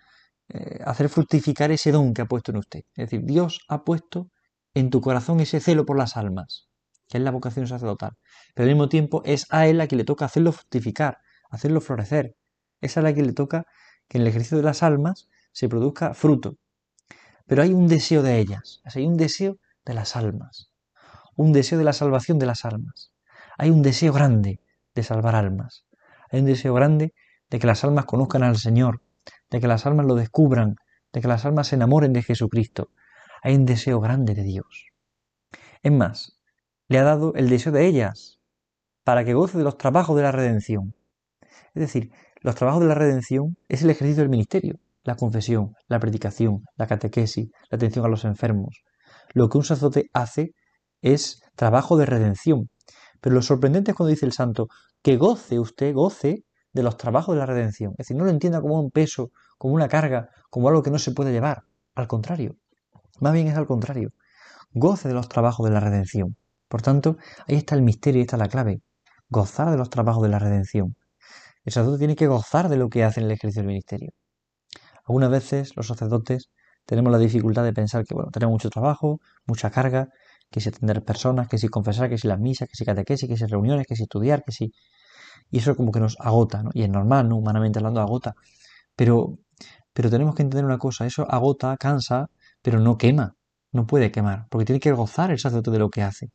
eh, 0.48 0.80
hacer 0.84 1.08
fructificar 1.08 1.70
ese 1.70 1.92
don 1.92 2.14
que 2.14 2.22
ha 2.22 2.26
puesto 2.26 2.50
en 2.50 2.58
usted. 2.58 2.80
Es 2.94 3.10
decir, 3.10 3.22
Dios 3.24 3.60
ha 3.68 3.84
puesto 3.84 4.28
en 4.74 4.90
tu 4.90 5.00
corazón 5.00 5.40
ese 5.40 5.60
celo 5.60 5.86
por 5.86 5.96
las 5.96 6.16
almas, 6.16 6.68
que 7.08 7.18
es 7.18 7.24
la 7.24 7.30
vocación 7.30 7.66
sacerdotal. 7.66 8.12
Pero 8.54 8.64
al 8.64 8.74
mismo 8.74 8.88
tiempo 8.88 9.22
es 9.24 9.46
a 9.50 9.66
Él 9.66 9.80
a 9.80 9.86
quien 9.86 9.98
le 9.98 10.04
toca 10.04 10.24
hacerlo 10.24 10.52
fructificar, 10.52 11.18
hacerlo 11.50 11.80
florecer. 11.80 12.34
Es 12.80 12.96
a 12.96 13.02
la 13.02 13.14
que 13.14 13.22
le 13.22 13.32
toca 13.32 13.64
que 14.08 14.18
en 14.18 14.22
el 14.22 14.28
ejercicio 14.28 14.56
de 14.56 14.64
las 14.64 14.82
almas 14.82 15.28
se 15.52 15.68
produzca 15.68 16.12
fruto. 16.14 16.56
Pero 17.46 17.62
hay 17.62 17.72
un 17.72 17.86
deseo 17.86 18.22
de 18.22 18.38
ellas, 18.38 18.80
hay 18.84 19.06
un 19.06 19.16
deseo 19.16 19.58
de 19.84 19.94
las 19.94 20.16
almas, 20.16 20.70
un 21.36 21.52
deseo 21.52 21.78
de 21.78 21.84
la 21.84 21.92
salvación 21.92 22.38
de 22.38 22.46
las 22.46 22.64
almas. 22.64 23.12
Hay 23.56 23.70
un 23.70 23.82
deseo 23.82 24.12
grande 24.12 24.60
de 24.94 25.02
salvar 25.02 25.34
almas. 25.34 25.84
Hay 26.30 26.40
un 26.40 26.46
deseo 26.46 26.74
grande 26.74 27.14
de 27.48 27.58
que 27.58 27.66
las 27.66 27.84
almas 27.84 28.04
conozcan 28.04 28.42
al 28.42 28.56
Señor, 28.56 29.00
de 29.50 29.60
que 29.60 29.68
las 29.68 29.86
almas 29.86 30.06
lo 30.06 30.14
descubran, 30.14 30.76
de 31.12 31.20
que 31.20 31.28
las 31.28 31.44
almas 31.44 31.68
se 31.68 31.76
enamoren 31.76 32.12
de 32.12 32.22
Jesucristo. 32.22 32.90
Hay 33.42 33.54
un 33.54 33.64
deseo 33.64 34.00
grande 34.00 34.34
de 34.34 34.42
Dios. 34.42 34.86
Es 35.82 35.92
más, 35.92 36.40
le 36.88 36.98
ha 36.98 37.04
dado 37.04 37.32
el 37.34 37.48
deseo 37.48 37.72
de 37.72 37.86
ellas 37.86 38.40
para 39.04 39.24
que 39.24 39.34
goce 39.34 39.56
de 39.56 39.64
los 39.64 39.78
trabajos 39.78 40.16
de 40.16 40.22
la 40.22 40.32
redención. 40.32 40.94
Es 41.74 41.80
decir, 41.80 42.10
los 42.40 42.54
trabajos 42.54 42.82
de 42.82 42.88
la 42.88 42.94
redención 42.94 43.56
es 43.68 43.82
el 43.82 43.90
ejercicio 43.90 44.22
del 44.22 44.30
ministerio, 44.30 44.80
la 45.06 45.14
confesión, 45.14 45.72
la 45.88 46.00
predicación, 46.00 46.64
la 46.76 46.86
catequesis, 46.86 47.48
la 47.70 47.76
atención 47.76 48.04
a 48.04 48.08
los 48.08 48.24
enfermos. 48.24 48.82
Lo 49.32 49.48
que 49.48 49.58
un 49.58 49.64
sacerdote 49.64 50.10
hace 50.12 50.52
es 51.00 51.40
trabajo 51.54 51.96
de 51.96 52.06
redención. 52.06 52.68
Pero 53.20 53.34
lo 53.34 53.42
sorprendente 53.42 53.92
es 53.92 53.96
cuando 53.96 54.10
dice 54.10 54.26
el 54.26 54.32
santo 54.32 54.68
que 55.02 55.16
goce 55.16 55.58
usted, 55.60 55.94
goce 55.94 56.44
de 56.72 56.82
los 56.82 56.96
trabajos 56.96 57.34
de 57.34 57.38
la 57.38 57.46
redención. 57.46 57.92
Es 57.92 58.08
decir, 58.08 58.16
no 58.16 58.24
lo 58.24 58.30
entienda 58.30 58.60
como 58.60 58.80
un 58.80 58.90
peso, 58.90 59.30
como 59.58 59.74
una 59.74 59.88
carga, 59.88 60.28
como 60.50 60.68
algo 60.68 60.82
que 60.82 60.90
no 60.90 60.98
se 60.98 61.12
puede 61.12 61.32
llevar. 61.32 61.62
Al 61.94 62.08
contrario, 62.08 62.56
más 63.20 63.32
bien 63.32 63.46
es 63.46 63.56
al 63.56 63.66
contrario. 63.66 64.10
Goce 64.72 65.08
de 65.08 65.14
los 65.14 65.28
trabajos 65.28 65.64
de 65.66 65.72
la 65.72 65.80
redención. 65.80 66.36
Por 66.68 66.82
tanto, 66.82 67.16
ahí 67.46 67.56
está 67.56 67.76
el 67.76 67.82
misterio 67.82 68.18
y 68.20 68.22
está 68.22 68.36
la 68.36 68.48
clave. 68.48 68.80
Gozar 69.28 69.70
de 69.70 69.76
los 69.76 69.88
trabajos 69.88 70.22
de 70.22 70.28
la 70.28 70.38
redención. 70.38 70.96
El 71.64 71.72
sacerdote 71.72 71.98
tiene 71.98 72.16
que 72.16 72.26
gozar 72.26 72.68
de 72.68 72.76
lo 72.76 72.88
que 72.88 73.04
hace 73.04 73.20
en 73.20 73.26
el 73.26 73.32
ejercicio 73.32 73.62
del 73.62 73.68
ministerio. 73.68 74.12
Algunas 75.06 75.30
veces 75.30 75.76
los 75.76 75.86
sacerdotes 75.86 76.50
tenemos 76.84 77.12
la 77.12 77.18
dificultad 77.18 77.64
de 77.64 77.72
pensar 77.72 78.04
que, 78.04 78.14
bueno, 78.14 78.30
tenemos 78.30 78.52
mucho 78.52 78.70
trabajo, 78.70 79.20
mucha 79.46 79.70
carga, 79.70 80.08
que 80.50 80.60
si 80.60 80.68
atender 80.68 81.04
personas, 81.04 81.48
que 81.48 81.58
si 81.58 81.68
confesar, 81.68 82.08
que 82.08 82.18
si 82.18 82.28
las 82.28 82.38
misas, 82.38 82.68
que 82.68 82.76
si 82.76 82.84
catequesis, 82.84 83.28
que 83.28 83.36
si 83.36 83.46
reuniones, 83.46 83.86
que 83.86 83.96
si 83.96 84.04
estudiar, 84.04 84.42
que 84.44 84.52
si 84.52 84.72
y 85.50 85.58
eso 85.58 85.76
como 85.76 85.92
que 85.92 86.00
nos 86.00 86.16
agota, 86.20 86.62
¿no? 86.62 86.70
Y 86.74 86.82
es 86.82 86.88
normal, 86.88 87.28
¿no? 87.28 87.36
Humanamente 87.36 87.78
hablando, 87.78 88.00
agota. 88.00 88.34
Pero, 88.96 89.38
pero 89.92 90.10
tenemos 90.10 90.34
que 90.34 90.42
entender 90.42 90.64
una 90.64 90.78
cosa, 90.78 91.06
eso 91.06 91.30
agota, 91.30 91.76
cansa, 91.76 92.28
pero 92.62 92.80
no 92.80 92.98
quema, 92.98 93.36
no 93.72 93.86
puede 93.86 94.10
quemar, 94.10 94.46
porque 94.50 94.64
tiene 94.64 94.80
que 94.80 94.92
gozar 94.92 95.30
el 95.30 95.38
sacerdote 95.38 95.70
de 95.72 95.78
lo 95.78 95.90
que 95.90 96.02
hace. 96.02 96.30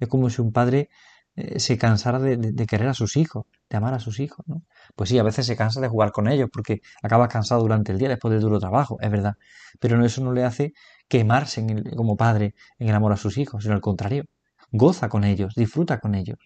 Es 0.00 0.08
como 0.08 0.30
si 0.30 0.40
un 0.42 0.52
padre 0.52 0.88
eh, 1.36 1.58
se 1.60 1.78
cansara 1.78 2.18
de, 2.20 2.66
querer 2.66 2.88
a 2.88 2.94
sus 2.94 3.16
hijos, 3.16 3.46
de 3.68 3.76
amar 3.76 3.94
a 3.94 3.98
sus 3.98 4.20
hijos, 4.20 4.46
¿no? 4.46 4.62
Pues 4.96 5.10
sí, 5.10 5.18
a 5.18 5.22
veces 5.22 5.46
se 5.46 5.56
cansa 5.56 5.80
de 5.80 5.88
jugar 5.88 6.12
con 6.12 6.28
ellos, 6.28 6.48
porque 6.52 6.80
acaba 7.02 7.28
cansado 7.28 7.62
durante 7.62 7.92
el 7.92 7.98
día 7.98 8.08
después 8.08 8.32
del 8.32 8.40
duro 8.40 8.58
trabajo, 8.58 8.98
es 9.00 9.10
verdad. 9.10 9.34
Pero 9.80 10.04
eso 10.04 10.22
no 10.22 10.32
le 10.32 10.44
hace 10.44 10.72
quemarse 11.08 11.64
como 11.96 12.16
padre 12.16 12.54
en 12.78 12.88
el 12.88 12.94
amor 12.94 13.12
a 13.12 13.16
sus 13.16 13.38
hijos, 13.38 13.62
sino 13.62 13.74
al 13.74 13.80
contrario. 13.80 14.24
Goza 14.70 15.08
con 15.08 15.24
ellos, 15.24 15.54
disfruta 15.54 16.00
con 16.00 16.14
ellos. 16.14 16.38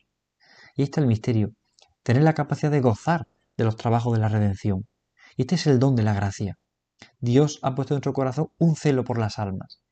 Y 0.76 0.82
ahí 0.82 0.85
está 0.85 1.00
el 1.00 1.06
misterio 1.06 1.52
tener 2.08 2.23
la 2.23 2.32
capacidad 2.32 2.70
de 2.70 2.81
gozar 2.81 3.26
de 3.58 3.64
los 3.64 3.76
trabajos 3.76 4.14
de 4.14 4.20
la 4.20 4.31
redención. 4.31 4.87
Y 5.37 5.43
este 5.43 5.56
es 5.56 5.67
el 5.67 5.79
don 5.79 5.94
de 5.94 6.02
la 6.02 6.14
gracia. 6.14 6.56
Dios 7.20 7.58
ha 7.62 7.75
puesto 7.75 7.93
en 7.93 7.96
nuestro 7.96 8.14
corazón 8.14 8.49
un 8.56 8.76
celo 8.76 9.05
por 9.05 9.19
las 9.19 9.38
almas. 9.38 9.82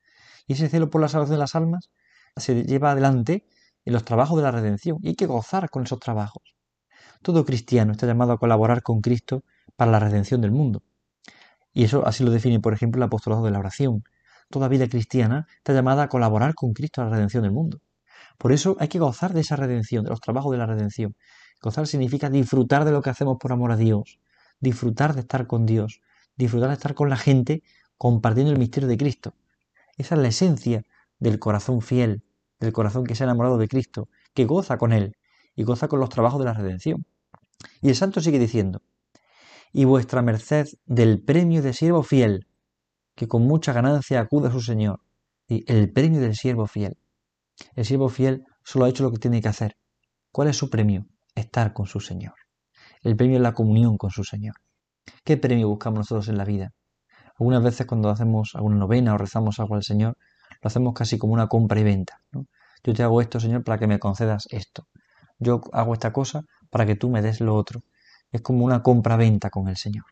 Y 0.46 0.54
ese 0.54 0.70
celo 0.70 0.88
por 0.88 1.02
la 1.02 1.08
salvación 1.08 1.34
de 1.34 1.40
las 1.40 1.54
almas 1.54 1.90
se 2.34 2.62
lleva 2.64 2.92
adelante 2.92 3.44
en 3.84 3.92
los 3.92 4.02
trabajos 4.06 4.38
de 4.38 4.44
la 4.44 4.50
redención. 4.50 4.96
Y 5.02 5.08
hay 5.08 5.14
que 5.14 5.26
gozar 5.26 5.68
con 5.68 5.82
esos 5.82 6.00
trabajos. 6.00 6.55
Todo 7.26 7.44
cristiano 7.44 7.90
está 7.90 8.06
llamado 8.06 8.30
a 8.30 8.38
colaborar 8.38 8.84
con 8.84 9.00
Cristo 9.00 9.42
para 9.74 9.90
la 9.90 9.98
redención 9.98 10.40
del 10.40 10.52
mundo. 10.52 10.84
Y 11.72 11.82
eso 11.82 12.06
así 12.06 12.22
lo 12.22 12.30
define, 12.30 12.60
por 12.60 12.72
ejemplo, 12.72 13.00
el 13.00 13.02
apostolado 13.02 13.44
de 13.44 13.50
la 13.50 13.58
oración. 13.58 14.04
Toda 14.48 14.68
vida 14.68 14.88
cristiana 14.88 15.48
está 15.56 15.72
llamada 15.72 16.04
a 16.04 16.08
colaborar 16.08 16.54
con 16.54 16.72
Cristo 16.72 17.02
a 17.02 17.06
la 17.06 17.10
redención 17.10 17.42
del 17.42 17.50
mundo. 17.50 17.80
Por 18.38 18.52
eso 18.52 18.76
hay 18.78 18.86
que 18.86 19.00
gozar 19.00 19.32
de 19.32 19.40
esa 19.40 19.56
redención, 19.56 20.04
de 20.04 20.10
los 20.10 20.20
trabajos 20.20 20.52
de 20.52 20.58
la 20.58 20.66
redención. 20.66 21.16
Gozar 21.60 21.88
significa 21.88 22.30
disfrutar 22.30 22.84
de 22.84 22.92
lo 22.92 23.02
que 23.02 23.10
hacemos 23.10 23.38
por 23.40 23.50
amor 23.50 23.72
a 23.72 23.76
Dios, 23.76 24.20
disfrutar 24.60 25.12
de 25.14 25.22
estar 25.22 25.48
con 25.48 25.66
Dios, 25.66 26.02
disfrutar 26.36 26.68
de 26.68 26.74
estar 26.74 26.94
con 26.94 27.10
la 27.10 27.16
gente 27.16 27.64
compartiendo 27.98 28.52
el 28.52 28.58
misterio 28.60 28.88
de 28.88 28.98
Cristo. 28.98 29.34
Esa 29.96 30.14
es 30.14 30.20
la 30.20 30.28
esencia 30.28 30.84
del 31.18 31.40
corazón 31.40 31.80
fiel, 31.80 32.22
del 32.60 32.72
corazón 32.72 33.02
que 33.02 33.16
se 33.16 33.24
ha 33.24 33.26
enamorado 33.26 33.58
de 33.58 33.66
Cristo, 33.66 34.08
que 34.32 34.44
goza 34.44 34.78
con 34.78 34.92
Él 34.92 35.16
y 35.56 35.64
goza 35.64 35.88
con 35.88 35.98
los 35.98 36.08
trabajos 36.08 36.38
de 36.38 36.44
la 36.44 36.54
redención. 36.54 37.04
Y 37.86 37.90
el 37.90 37.94
santo 37.94 38.20
sigue 38.20 38.40
diciendo, 38.40 38.82
y 39.72 39.84
vuestra 39.84 40.20
merced 40.20 40.66
del 40.86 41.22
premio 41.22 41.62
de 41.62 41.72
siervo 41.72 42.02
fiel, 42.02 42.48
que 43.14 43.28
con 43.28 43.46
mucha 43.46 43.72
ganancia 43.72 44.18
acude 44.18 44.48
a 44.48 44.50
su 44.50 44.60
Señor. 44.60 45.02
Y 45.46 45.62
el 45.72 45.92
premio 45.92 46.20
del 46.20 46.34
siervo 46.34 46.66
fiel. 46.66 46.98
El 47.76 47.84
siervo 47.84 48.08
fiel 48.08 48.42
solo 48.64 48.86
ha 48.86 48.88
hecho 48.88 49.04
lo 49.04 49.12
que 49.12 49.18
tiene 49.18 49.40
que 49.40 49.46
hacer. 49.46 49.76
¿Cuál 50.32 50.48
es 50.48 50.56
su 50.56 50.68
premio? 50.68 51.06
estar 51.36 51.72
con 51.74 51.86
su 51.86 52.00
Señor. 52.00 52.34
El 53.04 53.14
premio 53.14 53.36
es 53.36 53.42
la 53.42 53.52
comunión 53.52 53.96
con 53.98 54.10
su 54.10 54.24
Señor. 54.24 54.56
¿Qué 55.22 55.36
premio 55.36 55.68
buscamos 55.68 55.98
nosotros 55.98 56.26
en 56.26 56.38
la 56.38 56.44
vida? 56.44 56.72
Algunas 57.38 57.62
veces 57.62 57.86
cuando 57.86 58.10
hacemos 58.10 58.50
alguna 58.56 58.78
novena 58.78 59.14
o 59.14 59.18
rezamos 59.18 59.60
algo 59.60 59.76
al 59.76 59.84
Señor, 59.84 60.16
lo 60.60 60.66
hacemos 60.66 60.92
casi 60.92 61.18
como 61.18 61.34
una 61.34 61.46
compra 61.46 61.78
y 61.78 61.84
venta. 61.84 62.18
Yo 62.82 62.94
te 62.94 63.04
hago 63.04 63.20
esto, 63.20 63.38
Señor, 63.38 63.62
para 63.62 63.78
que 63.78 63.86
me 63.86 64.00
concedas 64.00 64.48
esto. 64.50 64.88
Yo 65.38 65.60
hago 65.72 65.92
esta 65.92 66.12
cosa 66.12 66.42
para 66.76 66.84
que 66.84 66.94
tú 66.94 67.08
me 67.08 67.22
des 67.22 67.40
lo 67.40 67.54
otro. 67.54 67.84
Es 68.30 68.42
como 68.42 68.62
una 68.62 68.82
compra-venta 68.82 69.48
con 69.48 69.68
el 69.68 69.78
Señor. 69.78 70.04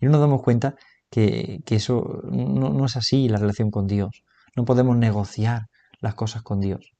Y 0.00 0.06
no 0.06 0.12
nos 0.12 0.22
damos 0.22 0.40
cuenta 0.40 0.76
que, 1.10 1.60
eso 1.66 2.22
no, 2.24 2.86
es 2.86 2.96
así 2.96 3.28
la 3.28 3.36
relación 3.36 3.70
con 3.70 3.86
Dios. 3.86 4.24
No 4.56 4.64
podemos 4.64 4.96
negociar 4.96 5.66
las 6.00 6.14
cosas 6.14 6.40
con 6.42 6.60
Dios. 6.60 6.94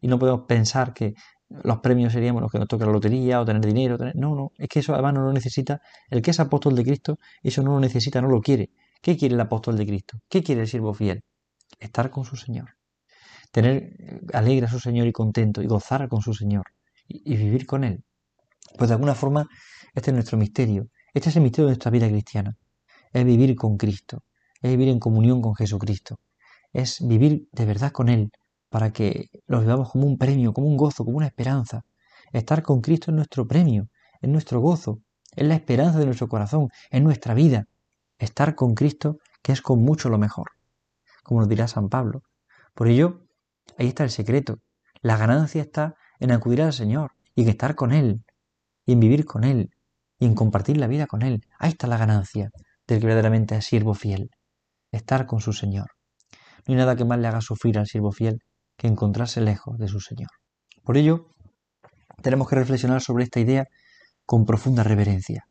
Y 0.00 0.08
no 0.08 0.18
podemos 0.18 0.40
pensar 0.48 0.92
que 0.92 1.14
los 1.48 1.78
premios 1.78 2.12
seríamos 2.12 2.42
los 2.42 2.50
que 2.50 2.58
nos 2.58 2.66
toca 2.66 2.84
la 2.84 2.90
lotería 2.90 3.40
o 3.40 3.44
tener 3.44 3.64
dinero. 3.64 3.96
No, 4.14 4.34
no, 4.34 4.50
es 4.58 4.68
que 4.68 4.80
eso 4.80 4.92
además 4.92 5.14
no 5.14 5.22
lo 5.22 5.32
necesita. 5.32 5.80
El 6.08 6.20
que 6.20 6.32
es 6.32 6.40
apóstol 6.40 6.74
de 6.74 6.82
Cristo, 6.82 7.20
eso 7.44 7.62
no 7.62 7.74
lo 7.74 7.78
necesita, 7.78 8.20
no 8.20 8.26
lo 8.26 8.40
quiere. 8.40 8.70
¿Qué 9.00 9.16
quiere 9.16 9.36
el 9.36 9.40
apóstol 9.40 9.76
de 9.76 9.86
Cristo? 9.86 10.18
¿Qué 10.28 10.42
quiere 10.42 10.62
el 10.62 10.66
siervo 10.66 10.94
fiel? 10.94 11.22
Estar 11.78 12.10
con 12.10 12.24
su 12.24 12.34
Señor. 12.34 12.70
Tener 13.52 13.76
eh, 13.76 14.20
alegre 14.32 14.66
a 14.66 14.68
su 14.68 14.80
Señor 14.80 15.06
y 15.06 15.12
contento 15.12 15.62
y 15.62 15.68
gozar 15.68 16.08
con 16.08 16.22
su 16.22 16.34
Señor 16.34 16.64
y, 17.10 17.36
vivir 17.36 17.66
con 17.66 17.84
Él. 17.84 18.04
Pues 18.78 18.88
de 18.88 18.94
alguna 18.94 19.14
forma, 19.14 19.48
este 19.94 20.10
es 20.10 20.14
nuestro 20.14 20.38
misterio. 20.38 20.88
Este 21.12 21.28
es 21.30 21.36
el 21.36 21.42
misterio 21.42 21.66
de 21.66 21.72
nuestra 21.72 21.90
vida 21.90 22.08
cristiana. 22.08 22.56
Es 23.12 23.24
vivir 23.24 23.56
con 23.56 23.76
Cristo. 23.76 24.22
Es 24.62 24.70
vivir 24.70 24.88
en 24.88 25.00
comunión 25.00 25.42
con 25.42 25.54
Jesucristo. 25.54 26.16
Es 26.72 27.06
vivir 27.06 27.48
de 27.52 27.64
verdad 27.64 27.90
con 27.90 28.08
Él 28.08 28.30
para 28.68 28.92
que 28.92 29.28
lo 29.46 29.60
vivamos 29.60 29.90
como 29.90 30.06
un 30.06 30.16
premio, 30.16 30.52
como 30.52 30.68
un 30.68 30.76
gozo, 30.76 31.04
como 31.04 31.16
una 31.16 31.26
esperanza. 31.26 31.82
Estar 32.32 32.62
con 32.62 32.80
Cristo 32.80 33.10
es 33.10 33.16
nuestro 33.16 33.46
premio, 33.48 33.88
es 34.20 34.30
nuestro 34.30 34.60
gozo, 34.60 35.00
es 35.34 35.46
la 35.46 35.56
esperanza 35.56 35.98
de 35.98 36.06
nuestro 36.06 36.28
corazón, 36.28 36.68
es 36.90 37.02
nuestra 37.02 37.34
vida. 37.34 37.66
Estar 38.18 38.54
con 38.54 38.74
Cristo, 38.74 39.18
que 39.42 39.50
es 39.52 39.60
con 39.60 39.82
mucho 39.82 40.08
lo 40.08 40.18
mejor, 40.18 40.50
como 41.24 41.40
nos 41.40 41.48
dirá 41.48 41.66
San 41.66 41.88
Pablo. 41.88 42.22
Por 42.74 42.86
ello, 42.86 43.26
ahí 43.76 43.88
está 43.88 44.04
el 44.04 44.10
secreto. 44.10 44.60
La 45.02 45.16
ganancia 45.16 45.62
está 45.62 45.96
en 46.20 46.32
acudir 46.32 46.62
al 46.62 46.72
Señor 46.72 47.12
y 47.34 47.42
en 47.42 47.48
estar 47.48 47.74
con 47.74 47.92
Él, 47.92 48.22
y 48.86 48.92
en 48.92 49.00
vivir 49.00 49.24
con 49.24 49.44
Él, 49.44 49.70
y 50.18 50.26
en 50.26 50.34
compartir 50.34 50.76
la 50.76 50.86
vida 50.86 51.06
con 51.06 51.22
Él. 51.22 51.42
Ahí 51.58 51.70
está 51.70 51.86
la 51.86 51.96
ganancia 51.96 52.50
del 52.86 53.00
verdaderamente 53.00 53.60
siervo 53.62 53.94
fiel, 53.94 54.30
estar 54.92 55.26
con 55.26 55.40
su 55.40 55.52
Señor. 55.52 55.90
No 56.66 56.74
hay 56.74 56.78
nada 56.78 56.96
que 56.96 57.04
más 57.04 57.18
le 57.18 57.28
haga 57.28 57.40
sufrir 57.40 57.78
al 57.78 57.86
siervo 57.86 58.12
fiel 58.12 58.42
que 58.76 58.86
encontrarse 58.86 59.40
lejos 59.40 59.78
de 59.78 59.88
su 59.88 60.00
Señor. 60.00 60.30
Por 60.84 60.96
ello, 60.96 61.28
tenemos 62.22 62.48
que 62.48 62.56
reflexionar 62.56 63.00
sobre 63.00 63.24
esta 63.24 63.40
idea 63.40 63.66
con 64.26 64.44
profunda 64.44 64.82
reverencia. 64.82 65.46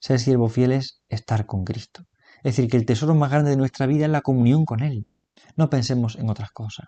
Ser 0.00 0.20
siervo 0.20 0.48
fiel 0.48 0.72
es 0.72 1.00
estar 1.08 1.46
con 1.46 1.64
Cristo. 1.64 2.04
Es 2.38 2.56
decir, 2.56 2.70
que 2.70 2.76
el 2.76 2.86
tesoro 2.86 3.14
más 3.14 3.30
grande 3.30 3.50
de 3.50 3.56
nuestra 3.56 3.86
vida 3.86 4.04
es 4.06 4.10
la 4.10 4.20
comunión 4.20 4.64
con 4.64 4.80
Él. 4.80 5.06
No 5.56 5.70
pensemos 5.70 6.16
en 6.16 6.30
otras 6.30 6.50
cosas. 6.50 6.86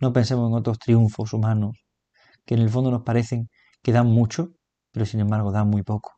No 0.00 0.12
pensemos 0.12 0.50
en 0.50 0.56
otros 0.56 0.78
triunfos 0.78 1.32
humanos, 1.32 1.83
que 2.44 2.54
en 2.54 2.60
el 2.60 2.70
fondo 2.70 2.90
nos 2.90 3.02
parecen 3.02 3.48
que 3.82 3.92
dan 3.92 4.06
mucho, 4.06 4.54
pero 4.92 5.06
sin 5.06 5.20
embargo 5.20 5.52
dan 5.52 5.68
muy 5.68 5.82
poco. 5.82 6.12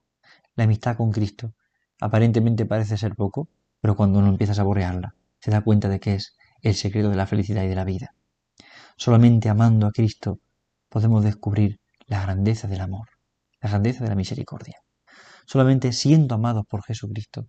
La 0.54 0.64
amistad 0.64 0.96
con 0.96 1.12
Cristo 1.12 1.54
aparentemente 2.00 2.66
parece 2.66 2.96
ser 2.96 3.14
poco, 3.14 3.48
pero 3.80 3.96
cuando 3.96 4.18
uno 4.18 4.28
empieza 4.28 4.52
a 4.52 4.56
saborearla, 4.56 5.14
se 5.40 5.50
da 5.50 5.62
cuenta 5.62 5.88
de 5.88 6.00
que 6.00 6.14
es 6.14 6.36
el 6.62 6.74
secreto 6.74 7.10
de 7.10 7.16
la 7.16 7.26
felicidad 7.26 7.62
y 7.62 7.68
de 7.68 7.74
la 7.74 7.84
vida. 7.84 8.14
Solamente 8.96 9.48
amando 9.48 9.86
a 9.86 9.92
Cristo 9.92 10.40
podemos 10.88 11.22
descubrir 11.22 11.80
la 12.06 12.22
grandeza 12.22 12.68
del 12.68 12.80
amor, 12.80 13.08
la 13.60 13.68
grandeza 13.68 14.04
de 14.04 14.10
la 14.10 14.16
misericordia. 14.16 14.78
Solamente 15.46 15.92
siendo 15.92 16.34
amados 16.34 16.64
por 16.68 16.82
Jesucristo 16.82 17.48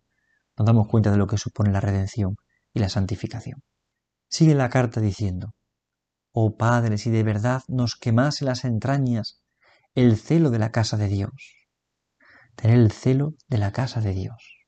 nos 0.58 0.66
damos 0.66 0.88
cuenta 0.88 1.12
de 1.12 1.18
lo 1.18 1.28
que 1.28 1.38
supone 1.38 1.72
la 1.72 1.80
redención 1.80 2.36
y 2.74 2.80
la 2.80 2.90
santificación. 2.90 3.62
Sigue 4.30 4.56
la 4.56 4.70
carta 4.70 5.00
diciendo, 5.00 5.54
Oh 6.40 6.56
Padre, 6.56 7.00
si 7.00 7.10
de 7.10 7.24
verdad 7.24 7.64
nos 7.68 7.96
quemase 7.96 8.46
las 8.46 8.64
entrañas 8.64 9.42
el 9.96 10.18
celo 10.18 10.52
de 10.52 10.60
la 10.60 10.72
casa 10.72 10.96
de 10.96 11.08
Dios. 11.08 11.66
Tener 12.56 12.78
el 12.78 12.92
celo 12.92 13.34
de 13.48 13.58
la 13.58 13.72
casa 13.72 14.02
de 14.02 14.14
Dios. 14.14 14.60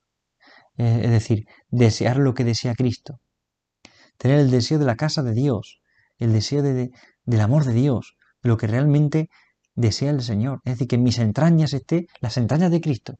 Eh, 0.78 1.02
es 1.04 1.12
decir, 1.12 1.46
desear 1.70 2.18
lo 2.18 2.34
que 2.34 2.44
desea 2.44 2.74
Cristo. 2.74 3.20
Tener 4.18 4.40
el 4.40 4.50
deseo 4.50 4.80
de 4.80 4.86
la 4.86 4.96
casa 4.96 5.22
de 5.22 5.34
Dios, 5.34 5.80
el 6.18 6.34
deseo 6.34 6.64
de, 6.64 6.90
del 7.26 7.42
amor 7.42 7.66
de 7.66 7.74
Dios, 7.74 8.16
lo 8.42 8.58
que 8.58 8.66
realmente 8.66 9.30
desea 9.76 10.10
el 10.10 10.24
Señor. 10.24 10.62
Es 10.66 10.74
decir, 10.74 10.88
que 10.88 10.96
en 10.96 11.04
mis 11.04 11.20
entrañas 11.20 11.74
esté 11.74 12.08
las 12.20 12.38
entrañas 12.38 12.72
de 12.72 12.82
Cristo, 12.82 13.20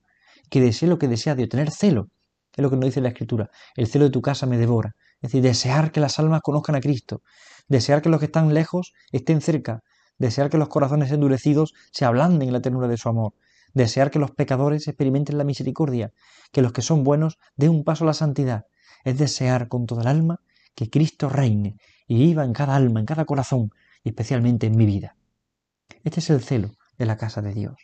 que 0.50 0.60
desee 0.60 0.90
lo 0.90 0.98
que 0.98 1.08
desea 1.08 1.36
Dios, 1.36 1.50
tener 1.50 1.70
celo, 1.70 2.08
es 2.56 2.64
lo 2.64 2.72
que 2.72 2.78
nos 2.78 2.86
dice 2.86 3.00
la 3.00 3.10
Escritura. 3.10 3.52
El 3.76 3.86
celo 3.86 4.06
de 4.06 4.12
tu 4.12 4.24
casa 4.24 4.48
me 4.48 4.58
devora. 4.58 4.96
Es 5.22 5.32
decir, 5.32 5.42
desear 5.42 5.92
que 5.92 6.00
las 6.00 6.18
almas 6.20 6.42
conozcan 6.42 6.76
a 6.76 6.82
Cristo, 6.82 7.22
desear 7.68 8.02
que 8.02 8.10
los 8.10 8.20
que 8.20 8.28
están 8.28 8.54
lejos 8.54 8.94
estén 9.12 9.42
cerca, 9.42 9.82
desear 10.18 10.50
que 10.50 10.58
los 10.58 10.70
corazones 10.70 11.12
endurecidos 11.12 11.74
se 11.92 12.06
ablanden 12.06 12.48
en 12.48 12.54
la 12.54 12.62
ternura 12.62 12.88
de 12.88 12.98
su 12.98 13.10
amor, 13.10 13.34
desear 13.74 14.12
que 14.12 14.20
los 14.20 14.32
pecadores 14.32 14.88
experimenten 14.88 15.38
la 15.38 15.44
misericordia, 15.44 16.12
que 16.52 16.62
los 16.62 16.72
que 16.72 16.82
son 16.82 17.04
buenos 17.04 17.38
den 17.56 17.72
un 17.72 17.84
paso 17.84 18.06
a 18.06 18.08
la 18.08 18.14
santidad. 18.14 18.66
Es 19.04 19.18
desear 19.18 19.68
con 19.68 19.86
toda 19.86 20.04
el 20.04 20.08
alma 20.08 20.40
que 20.74 20.90
Cristo 20.90 21.30
reine 21.30 21.76
y 22.08 22.18
viva 22.18 22.46
en 22.46 22.54
cada 22.54 22.76
alma, 22.76 23.00
en 23.00 23.06
cada 23.06 23.26
corazón 23.26 23.72
y 24.04 24.10
especialmente 24.10 24.68
en 24.68 24.78
mi 24.78 24.86
vida. 24.86 25.16
Este 26.04 26.22
es 26.22 26.30
el 26.30 26.42
celo 26.42 26.72
de 26.98 27.06
la 27.06 27.18
casa 27.18 27.42
de 27.42 27.54
Dios. 27.54 27.76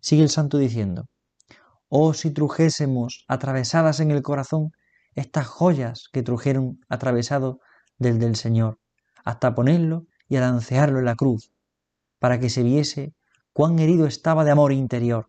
Sigue 0.00 0.22
el 0.22 0.30
santo 0.30 0.58
diciendo, 0.58 1.06
Oh, 1.88 2.14
si 2.14 2.30
trujésemos 2.30 3.24
atravesadas 3.28 4.00
en 4.00 4.10
el 4.10 4.22
corazón 4.22 4.72
estas 5.14 5.46
joyas 5.46 6.08
que 6.12 6.22
trujeron 6.22 6.80
atravesado 6.88 7.60
del 7.98 8.18
del 8.18 8.36
Señor, 8.36 8.78
hasta 9.24 9.54
ponerlo 9.54 10.06
y 10.28 10.36
alancearlo 10.36 10.98
en 10.98 11.04
la 11.04 11.14
cruz, 11.14 11.52
para 12.18 12.38
que 12.40 12.50
se 12.50 12.62
viese 12.62 13.14
cuán 13.52 13.78
herido 13.78 14.06
estaba 14.06 14.44
de 14.44 14.50
amor 14.50 14.72
interior, 14.72 15.28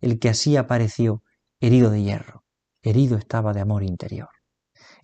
el 0.00 0.18
que 0.18 0.28
así 0.28 0.56
apareció, 0.56 1.22
herido 1.60 1.90
de 1.90 2.02
hierro, 2.02 2.44
herido 2.82 3.16
estaba 3.16 3.52
de 3.52 3.60
amor 3.60 3.82
interior. 3.82 4.28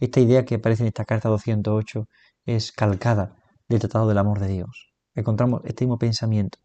Esta 0.00 0.20
idea 0.20 0.44
que 0.44 0.56
aparece 0.56 0.82
en 0.82 0.88
esta 0.88 1.04
carta 1.04 1.28
208 1.28 2.08
es 2.44 2.72
calcada 2.72 3.36
del 3.68 3.80
Tratado 3.80 4.08
del 4.08 4.18
Amor 4.18 4.40
de 4.40 4.48
Dios. 4.48 4.92
Encontramos 5.14 5.62
este 5.64 5.84
mismo 5.84 5.98
pensamiento, 5.98 6.58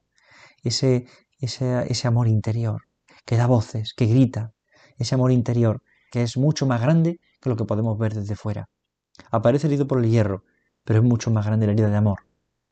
ese, 0.63 1.07
ese, 1.39 1.91
ese 1.91 2.07
amor 2.07 2.27
interior, 2.27 2.83
que 3.25 3.37
da 3.37 3.47
voces, 3.47 3.93
que 3.93 4.05
grita, 4.05 4.53
ese 4.97 5.15
amor 5.15 5.31
interior 5.31 5.81
que 6.11 6.21
es 6.21 6.37
mucho 6.37 6.67
más 6.67 6.81
grande 6.81 7.19
que 7.43 7.49
lo 7.49 7.57
que 7.57 7.65
podemos 7.65 7.97
ver 7.97 8.13
desde 8.13 8.35
fuera. 8.35 8.69
Aparece 9.29 9.67
herido 9.67 9.85
por 9.85 9.99
el 9.99 10.09
hierro, 10.09 10.43
pero 10.85 10.99
es 10.99 11.05
mucho 11.05 11.29
más 11.29 11.45
grande 11.45 11.65
la 11.65 11.73
herida 11.73 11.89
de 11.89 11.97
amor, 11.97 12.21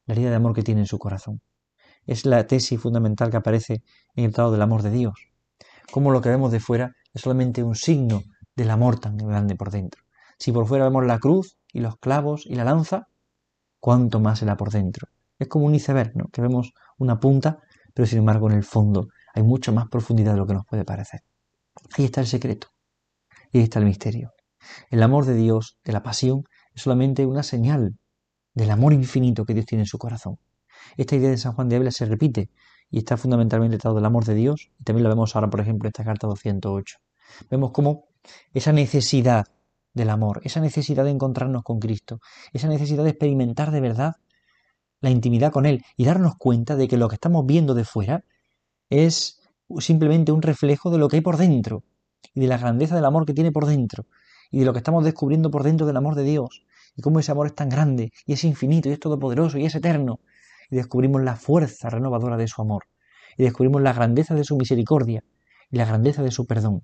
la 0.06 0.14
herida 0.14 0.30
de 0.30 0.38
amor 0.38 0.54
que 0.56 0.64
tiene 0.64 0.82
en 0.82 0.88
su 0.88 0.98
corazón. 0.98 1.42
Es 2.06 2.26
la 2.26 2.48
tesis 2.48 2.80
fundamental 2.80 3.30
que 3.30 3.38
aparece 3.38 3.84
en 4.16 4.26
el 4.26 4.32
Tratado 4.32 4.54
del 4.54 4.62
Amor 4.62 4.82
de 4.82 4.92
Dios. 4.92 5.28
Como 5.92 6.12
lo 6.12 6.22
que 6.22 6.30
vemos 6.30 6.52
de 6.52 6.62
fuera 6.62 6.96
es 7.14 7.22
solamente 7.22 7.62
un 7.64 7.76
signo 7.76 8.24
del 8.56 8.70
amor 8.70 8.98
tan 8.98 9.18
grande 9.18 9.56
por 9.56 9.72
dentro. 9.72 10.02
Si 10.40 10.54
por 10.54 10.66
fuera 10.66 10.86
vemos 10.86 11.06
la 11.06 11.20
cruz 11.20 11.58
y 11.74 11.82
los 11.82 11.98
clavos 11.98 12.46
y 12.46 12.56
la 12.56 12.64
lanza, 12.64 13.08
cuánto 13.80 14.22
más 14.22 14.40
será 14.40 14.56
por 14.56 14.72
dentro. 14.72 15.10
Es 15.38 15.50
como 15.50 15.66
un 15.66 15.76
iceberg, 15.76 16.14
que 16.32 16.42
vemos 16.42 16.74
una 16.98 17.20
punta, 17.20 17.60
pero 17.94 18.08
sin 18.08 18.20
embargo 18.20 18.50
en 18.50 18.56
el 18.56 18.64
fondo 18.64 19.10
hay 19.34 19.44
mucha 19.44 19.72
más 19.74 19.90
profundidad 19.90 20.32
de 20.32 20.38
lo 20.38 20.48
que 20.48 20.54
nos 20.54 20.66
puede 20.66 20.86
parecer. 20.86 21.22
Ahí 21.98 22.06
está 22.06 22.22
el 22.22 22.28
secreto. 22.28 22.68
Y 23.52 23.58
ahí 23.58 23.64
está 23.66 23.80
el 23.80 23.86
misterio. 23.86 24.32
El 24.90 25.04
amor 25.04 25.26
de 25.26 25.36
Dios, 25.36 25.78
de 25.84 25.94
la 25.94 26.04
pasión, 26.04 26.44
es 26.74 26.84
solamente 26.84 27.26
una 27.26 27.44
señal 27.44 27.98
del 28.54 28.72
amor 28.72 28.94
infinito 28.94 29.46
que 29.46 29.54
Dios 29.54 29.66
tiene 29.66 29.84
en 29.84 29.88
su 29.88 29.98
corazón. 29.98 30.40
Esta 30.98 31.16
idea 31.16 31.30
de 31.30 31.38
San 31.38 31.54
Juan 31.54 31.70
de 31.70 31.78
Ávila 31.78 31.92
se 31.92 32.06
repite 32.06 32.50
y 32.90 33.00
está 33.00 33.18
fundamentalmente 33.18 33.78
tratado 33.78 33.96
del 33.96 34.06
amor 34.06 34.26
de 34.26 34.36
Dios 34.36 34.72
y 34.80 34.84
también 34.84 35.04
lo 35.04 35.10
vemos 35.10 35.36
ahora, 35.36 35.50
por 35.50 35.62
ejemplo, 35.62 35.88
en 35.88 35.92
esta 35.92 36.04
carta 36.04 36.28
208. 36.28 36.98
Vemos 37.50 37.72
cómo 37.72 38.10
esa 38.54 38.74
necesidad 38.74 39.46
del 39.94 40.10
amor, 40.10 40.42
esa 40.44 40.60
necesidad 40.60 41.06
de 41.06 41.12
encontrarnos 41.12 41.64
con 41.64 41.80
Cristo, 41.80 42.20
esa 42.54 42.68
necesidad 42.68 43.04
de 43.04 43.12
experimentar 43.12 43.72
de 43.72 43.82
verdad 43.82 44.16
la 45.00 45.10
intimidad 45.10 45.52
con 45.52 45.66
Él 45.66 45.84
y 45.98 46.06
darnos 46.06 46.36
cuenta 46.38 46.76
de 46.76 46.88
que 46.88 46.98
lo 46.98 47.10
que 47.10 47.16
estamos 47.16 47.46
viendo 47.46 47.74
de 47.74 47.86
fuera 47.86 48.24
es 48.90 49.42
simplemente 49.80 50.32
un 50.32 50.42
reflejo 50.42 50.92
de 50.92 50.98
lo 50.98 51.08
que 51.08 51.18
hay 51.18 51.22
por 51.22 51.38
dentro 51.38 51.84
y 52.34 52.42
de 52.42 52.48
la 52.48 52.58
grandeza 52.58 52.96
del 52.96 53.06
amor 53.06 53.26
que 53.26 53.34
tiene 53.34 53.52
por 53.52 53.66
dentro 53.66 54.06
y 54.52 54.60
de 54.60 54.66
lo 54.66 54.74
que 54.74 54.80
estamos 54.80 55.04
descubriendo 55.04 55.50
por 55.50 55.64
dentro 55.64 55.88
del 55.88 55.98
amor 55.98 56.16
de 56.16 56.24
Dios 56.24 56.66
y 56.96 57.02
cómo 57.02 57.20
ese 57.20 57.32
amor 57.32 57.48
es 57.48 57.56
tan 57.56 57.70
grande 57.70 58.12
y 58.26 58.34
es 58.34 58.44
infinito 58.44 58.90
y 58.90 58.92
es 58.92 59.00
todopoderoso 59.00 59.58
y 59.58 59.66
es 59.66 59.74
eterno 59.74 60.20
y 60.70 60.76
descubrimos 60.76 61.22
la 61.24 61.36
fuerza 61.38 61.90
renovadora 61.90 62.38
de 62.38 62.48
su 62.48 62.62
amor 62.62 62.84
y 63.38 63.44
descubrimos 63.44 63.82
la 63.82 63.94
grandeza 63.94 64.36
de 64.36 64.44
su 64.44 64.58
misericordia 64.58 65.24
y 65.70 65.78
la 65.78 65.86
grandeza 65.86 66.22
de 66.22 66.32
su 66.32 66.46
perdón. 66.46 66.84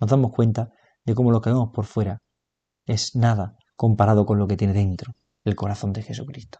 Nos 0.00 0.10
damos 0.10 0.32
cuenta 0.32 0.70
de 1.04 1.14
cómo 1.14 1.30
lo 1.30 1.40
que 1.40 1.50
vemos 1.50 1.70
por 1.72 1.86
fuera 1.86 2.20
es 2.86 3.14
nada 3.14 3.56
comparado 3.76 4.26
con 4.26 4.38
lo 4.38 4.48
que 4.48 4.56
tiene 4.56 4.74
dentro 4.74 5.14
el 5.44 5.54
corazón 5.54 5.92
de 5.92 6.02
Jesucristo. 6.02 6.58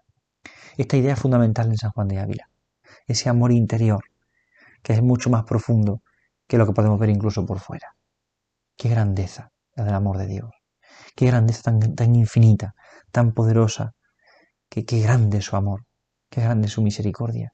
Esta 0.76 0.97
idea 0.97 1.15
es 1.15 1.19
fundamental 1.19 1.69
en 1.69 1.76
San 1.76 1.91
Juan 1.91 2.07
de 2.07 2.21
Ávila, 2.21 2.50
ese 3.07 3.29
amor 3.29 3.50
interior 3.50 4.05
que 4.83 4.93
es 4.93 5.03
mucho 5.03 5.31
más 5.31 5.45
profundo 5.45 6.03
que 6.47 6.59
lo 6.59 6.67
que 6.67 6.73
podemos 6.73 7.00
ver 7.00 7.11
incluso 7.11 7.45
por 7.45 7.59
fuera. 7.59 7.97
Qué 8.76 8.88
grandeza 8.88 9.50
la 9.76 9.85
del 9.85 9.95
amor 9.95 10.18
de 10.18 10.26
Dios. 10.26 10.50
Qué 11.14 11.26
grandeza 11.26 11.62
tan, 11.62 11.95
tan 11.95 12.16
infinita, 12.16 12.75
tan 13.12 13.33
poderosa. 13.33 13.92
Qué, 14.68 14.85
qué 14.85 15.00
grande 15.00 15.40
su 15.42 15.54
amor. 15.54 15.85
Qué 16.28 16.40
grande 16.40 16.68
su 16.68 16.83
misericordia. 16.83 17.52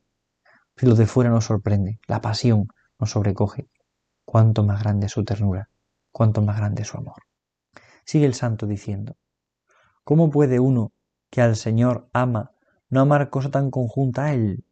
Si 0.76 0.86
lo 0.86 0.94
de 0.94 1.06
fuera 1.06 1.30
nos 1.30 1.44
sorprende, 1.44 1.98
la 2.06 2.20
pasión 2.20 2.68
nos 2.98 3.10
sobrecoge. 3.10 3.68
Cuánto 4.24 4.64
más 4.64 4.80
grande 4.80 5.06
es 5.06 5.12
su 5.12 5.24
ternura, 5.24 5.68
cuánto 6.10 6.40
más 6.40 6.56
grande 6.56 6.82
es 6.82 6.88
su 6.88 6.96
amor. 6.96 7.22
Sigue 8.06 8.24
el 8.24 8.34
santo 8.34 8.66
diciendo, 8.66 9.16
¿cómo 10.04 10.30
puede 10.30 10.58
uno 10.58 10.92
que 11.30 11.42
al 11.42 11.56
Señor 11.56 12.08
ama 12.12 12.52
no 12.88 13.00
amar 13.00 13.28
cosa 13.28 13.50
tan 13.50 13.70
conjunta 13.70 14.24
a 14.24 14.32
Él? 14.32 14.64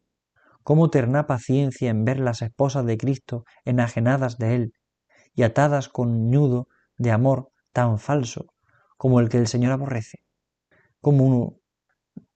cómo 0.62 0.90
terna 0.90 1.26
paciencia 1.26 1.90
en 1.90 2.04
ver 2.04 2.20
las 2.20 2.42
esposas 2.42 2.84
de 2.86 2.98
Cristo 2.98 3.44
enajenadas 3.64 4.38
de 4.38 4.54
Él 4.54 4.72
y 5.34 5.42
atadas 5.42 5.88
con 5.88 6.30
ñudo 6.30 6.68
de 7.00 7.10
amor 7.10 7.50
tan 7.72 7.98
falso 7.98 8.52
como 8.98 9.20
el 9.20 9.30
que 9.30 9.38
el 9.38 9.48
Señor 9.48 9.72
aborrece. 9.72 10.18
¿Cómo 11.00 11.24
uno 11.24 11.56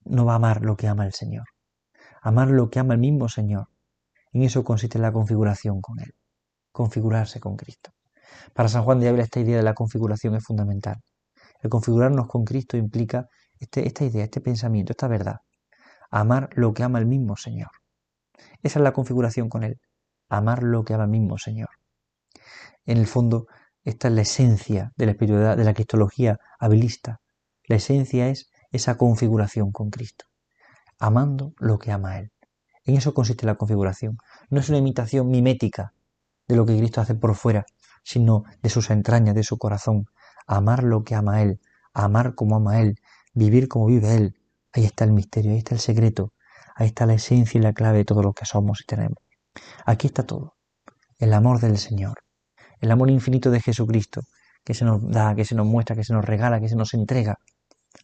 no 0.04 0.24
va 0.24 0.32
a 0.32 0.36
amar 0.36 0.62
lo 0.62 0.74
que 0.74 0.88
ama 0.88 1.04
el 1.04 1.12
Señor? 1.12 1.44
Amar 2.22 2.48
lo 2.48 2.70
que 2.70 2.78
ama 2.78 2.94
el 2.94 3.00
mismo 3.00 3.28
Señor. 3.28 3.68
En 4.32 4.42
eso 4.42 4.64
consiste 4.64 4.98
la 4.98 5.12
configuración 5.12 5.82
con 5.82 6.00
Él, 6.00 6.14
configurarse 6.72 7.40
con 7.40 7.56
Cristo. 7.56 7.90
Para 8.54 8.70
San 8.70 8.84
Juan 8.84 9.00
de 9.00 9.08
Ávila 9.08 9.24
esta 9.24 9.40
idea 9.40 9.58
de 9.58 9.62
la 9.62 9.74
configuración 9.74 10.34
es 10.34 10.44
fundamental. 10.44 10.96
El 11.60 11.68
configurarnos 11.68 12.26
con 12.26 12.46
Cristo 12.46 12.78
implica 12.78 13.28
este, 13.60 13.86
esta 13.86 14.06
idea, 14.06 14.24
este 14.24 14.40
pensamiento, 14.40 14.92
esta 14.92 15.08
verdad. 15.08 15.40
Amar 16.10 16.48
lo 16.54 16.72
que 16.72 16.84
ama 16.84 16.98
el 16.98 17.06
mismo 17.06 17.36
Señor. 17.36 17.70
Esa 18.62 18.78
es 18.78 18.82
la 18.82 18.94
configuración 18.94 19.50
con 19.50 19.62
Él. 19.62 19.78
Amar 20.30 20.62
lo 20.62 20.84
que 20.84 20.94
ama 20.94 21.06
mismo 21.06 21.36
Señor. 21.36 21.68
En 22.86 22.96
el 22.96 23.06
fondo, 23.06 23.46
esta 23.84 24.08
es 24.08 24.14
la 24.14 24.22
esencia 24.22 24.92
de 24.96 25.06
la 25.06 25.12
espiritualidad, 25.12 25.56
de 25.56 25.64
la 25.64 25.74
cristología 25.74 26.38
habilista. 26.58 27.20
La 27.66 27.76
esencia 27.76 28.28
es 28.28 28.50
esa 28.72 28.96
configuración 28.96 29.72
con 29.72 29.90
Cristo. 29.90 30.24
Amando 30.98 31.52
lo 31.58 31.78
que 31.78 31.92
ama 31.92 32.18
Él. 32.18 32.32
En 32.84 32.96
eso 32.96 33.12
consiste 33.12 33.46
la 33.46 33.56
configuración. 33.56 34.18
No 34.48 34.60
es 34.60 34.68
una 34.68 34.78
imitación 34.78 35.30
mimética 35.30 35.92
de 36.48 36.56
lo 36.56 36.64
que 36.64 36.76
Cristo 36.76 37.00
hace 37.00 37.14
por 37.14 37.34
fuera, 37.34 37.66
sino 38.02 38.44
de 38.62 38.70
sus 38.70 38.90
entrañas, 38.90 39.34
de 39.34 39.42
su 39.42 39.58
corazón. 39.58 40.06
Amar 40.46 40.82
lo 40.82 41.04
que 41.04 41.14
ama 41.14 41.42
Él, 41.42 41.60
amar 41.92 42.34
como 42.34 42.56
ama 42.56 42.80
Él, 42.80 42.96
vivir 43.34 43.68
como 43.68 43.86
vive 43.86 44.16
Él. 44.16 44.34
Ahí 44.72 44.84
está 44.84 45.04
el 45.04 45.12
misterio, 45.12 45.52
ahí 45.52 45.58
está 45.58 45.74
el 45.74 45.80
secreto, 45.80 46.32
ahí 46.74 46.88
está 46.88 47.06
la 47.06 47.14
esencia 47.14 47.58
y 47.58 47.62
la 47.62 47.74
clave 47.74 47.98
de 47.98 48.04
todo 48.04 48.22
lo 48.22 48.32
que 48.32 48.46
somos 48.46 48.80
y 48.80 48.84
tenemos. 48.84 49.18
Aquí 49.84 50.06
está 50.06 50.24
todo. 50.24 50.56
El 51.18 51.32
amor 51.32 51.60
del 51.60 51.78
Señor, 51.78 52.23
el 52.84 52.90
amor 52.90 53.10
infinito 53.10 53.50
de 53.50 53.60
Jesucristo, 53.60 54.20
que 54.62 54.74
se 54.74 54.84
nos 54.84 55.00
da, 55.10 55.34
que 55.34 55.46
se 55.46 55.54
nos 55.54 55.64
muestra, 55.64 55.96
que 55.96 56.04
se 56.04 56.12
nos 56.12 56.22
regala, 56.22 56.60
que 56.60 56.68
se 56.68 56.76
nos 56.76 56.92
entrega. 56.92 57.38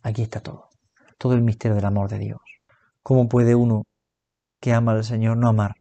Aquí 0.02 0.22
está 0.22 0.40
todo. 0.40 0.70
Todo 1.18 1.34
el 1.34 1.42
misterio 1.42 1.74
del 1.74 1.84
amor 1.84 2.08
de 2.08 2.18
Dios. 2.18 2.40
¿Cómo 3.02 3.28
puede 3.28 3.54
uno 3.54 3.84
que 4.58 4.72
ama 4.72 4.92
al 4.92 5.04
Señor 5.04 5.36
no 5.36 5.48
amar 5.48 5.74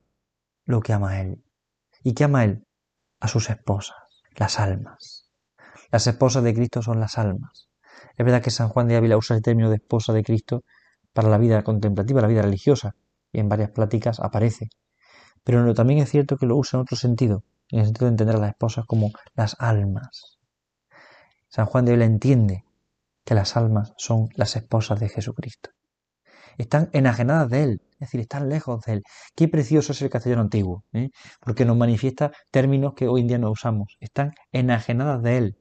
lo 0.65 0.81
que 0.81 0.91
ama 0.91 1.11
a 1.11 1.21
Él? 1.21 1.41
¿Y 2.03 2.13
qué 2.13 2.25
ama 2.25 2.43
Él? 2.43 2.65
A 3.21 3.29
sus 3.29 3.49
esposas, 3.49 3.95
las 4.35 4.59
almas. 4.59 5.29
Las 5.91 6.05
esposas 6.05 6.43
de 6.43 6.53
Cristo 6.53 6.81
son 6.81 6.99
las 6.99 7.17
almas. 7.17 7.69
Es 8.17 8.25
verdad 8.25 8.41
que 8.41 8.51
San 8.51 8.67
Juan 8.67 8.89
de 8.89 8.97
Ávila 8.97 9.15
usa 9.15 9.37
el 9.37 9.41
término 9.41 9.69
de 9.69 9.77
esposa 9.77 10.11
de 10.11 10.23
Cristo 10.23 10.63
para 11.13 11.29
la 11.29 11.37
vida 11.37 11.63
contemplativa, 11.63 12.19
la 12.19 12.27
vida 12.27 12.41
religiosa, 12.41 12.95
y 13.31 13.39
en 13.39 13.47
varias 13.47 13.71
pláticas 13.71 14.19
aparece. 14.19 14.67
Pero 15.45 15.73
también 15.73 15.99
es 15.99 16.09
cierto 16.09 16.35
que 16.35 16.45
lo 16.45 16.57
usa 16.57 16.77
en 16.77 16.81
otro 16.81 16.97
sentido, 16.97 17.43
en 17.71 17.79
el 17.79 17.85
sentido 17.85 18.05
de 18.05 18.11
entender 18.11 18.35
a 18.35 18.39
las 18.39 18.49
esposas 18.51 18.85
como 18.85 19.11
las 19.35 19.55
almas. 19.59 20.39
San 21.49 21.65
Juan 21.65 21.85
de 21.85 21.91
Ávila 21.91 22.05
entiende 22.05 22.63
que 23.25 23.35
las 23.35 23.57
almas 23.57 23.93
son 23.97 24.29
las 24.35 24.55
esposas 24.55 24.99
de 24.99 25.09
Jesucristo. 25.09 25.71
Están 26.57 26.89
enajenadas 26.93 27.49
de 27.49 27.63
Él, 27.63 27.81
es 27.93 27.99
decir, 27.99 28.19
están 28.19 28.49
lejos 28.49 28.81
de 28.85 28.93
Él. 28.93 29.03
Qué 29.35 29.47
precioso 29.47 29.93
es 29.93 30.01
el 30.01 30.09
castellano 30.09 30.41
antiguo, 30.41 30.83
¿eh? 30.93 31.09
porque 31.39 31.63
nos 31.63 31.77
manifiesta 31.77 32.31
términos 32.51 32.93
que 32.95 33.07
hoy 33.07 33.21
en 33.21 33.27
día 33.27 33.37
no 33.37 33.51
usamos. 33.51 33.95
Están 33.99 34.33
enajenadas 34.51 35.23
de 35.23 35.37
Él. 35.37 35.57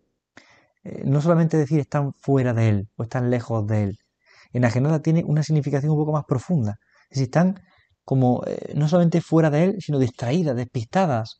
Eh, 0.84 1.02
no 1.04 1.20
solamente 1.20 1.56
decir 1.56 1.78
están 1.80 2.12
fuera 2.14 2.52
de 2.52 2.68
Él 2.68 2.88
o 2.96 3.04
están 3.04 3.30
lejos 3.30 3.66
de 3.66 3.84
Él. 3.84 3.98
Enajenada 4.52 5.00
tiene 5.00 5.24
una 5.24 5.42
significación 5.42 5.92
un 5.92 5.98
poco 5.98 6.12
más 6.12 6.24
profunda. 6.24 6.76
Es 7.10 7.18
decir, 7.18 7.24
están 7.24 7.60
como 8.04 8.42
eh, 8.46 8.72
no 8.74 8.88
solamente 8.88 9.20
fuera 9.20 9.50
de 9.50 9.64
Él, 9.64 9.76
sino 9.80 9.98
distraídas, 9.98 10.56
despistadas. 10.56 11.38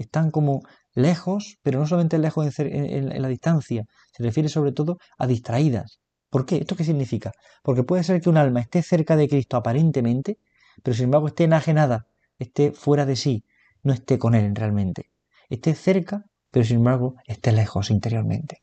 Están 0.00 0.30
como 0.30 0.62
lejos, 0.94 1.58
pero 1.62 1.78
no 1.78 1.86
solamente 1.86 2.18
lejos 2.18 2.58
en, 2.58 3.22
la 3.22 3.28
distancia, 3.28 3.84
se 4.12 4.22
refiere 4.22 4.48
sobre 4.48 4.72
todo 4.72 4.96
a 5.18 5.26
distraídas. 5.26 6.00
¿Por 6.30 6.46
qué? 6.46 6.56
¿Esto 6.56 6.74
qué 6.74 6.84
significa? 6.84 7.32
Porque 7.62 7.82
puede 7.82 8.02
ser 8.02 8.22
que 8.22 8.30
un 8.30 8.38
alma 8.38 8.60
esté 8.60 8.82
cerca 8.82 9.14
de 9.14 9.28
Cristo 9.28 9.58
aparentemente, 9.58 10.38
pero 10.82 10.94
sin 10.94 11.04
embargo 11.04 11.28
esté 11.28 11.44
enajenada, 11.44 12.06
esté 12.38 12.72
fuera 12.72 13.04
de 13.04 13.14
sí, 13.14 13.44
no 13.82 13.92
esté 13.92 14.18
con 14.18 14.34
Él 14.34 14.54
realmente. 14.54 15.10
Esté 15.50 15.74
cerca, 15.74 16.24
pero 16.50 16.64
sin 16.64 16.78
embargo 16.78 17.16
esté 17.26 17.52
lejos 17.52 17.90
interiormente. 17.90 18.62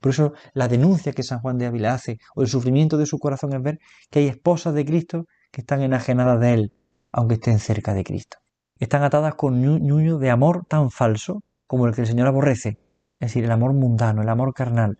Por 0.00 0.12
eso 0.12 0.32
la 0.54 0.66
denuncia 0.66 1.12
que 1.12 1.22
San 1.22 1.40
Juan 1.40 1.58
de 1.58 1.66
Ávila 1.66 1.92
hace, 1.92 2.16
o 2.34 2.40
el 2.40 2.48
sufrimiento 2.48 2.96
de 2.96 3.04
su 3.04 3.18
corazón 3.18 3.52
es 3.52 3.62
ver 3.62 3.78
que 4.10 4.20
hay 4.20 4.28
esposas 4.28 4.72
de 4.72 4.86
Cristo 4.86 5.26
que 5.52 5.60
están 5.60 5.82
enajenadas 5.82 6.40
de 6.40 6.54
Él, 6.54 6.72
aunque 7.12 7.34
estén 7.34 7.58
cerca 7.58 7.92
de 7.92 8.02
Cristo. 8.02 8.38
Están 8.80 9.02
atadas 9.02 9.34
con 9.34 9.60
ñuño 9.60 10.18
de 10.18 10.30
amor 10.30 10.64
tan 10.66 10.90
falso 10.90 11.42
como 11.66 11.86
el 11.86 11.94
que 11.94 12.00
el 12.00 12.06
Señor 12.06 12.26
aborrece, 12.26 12.78
es 13.20 13.28
decir, 13.28 13.44
el 13.44 13.52
amor 13.52 13.74
mundano, 13.74 14.22
el 14.22 14.28
amor 14.30 14.54
carnal, 14.54 14.98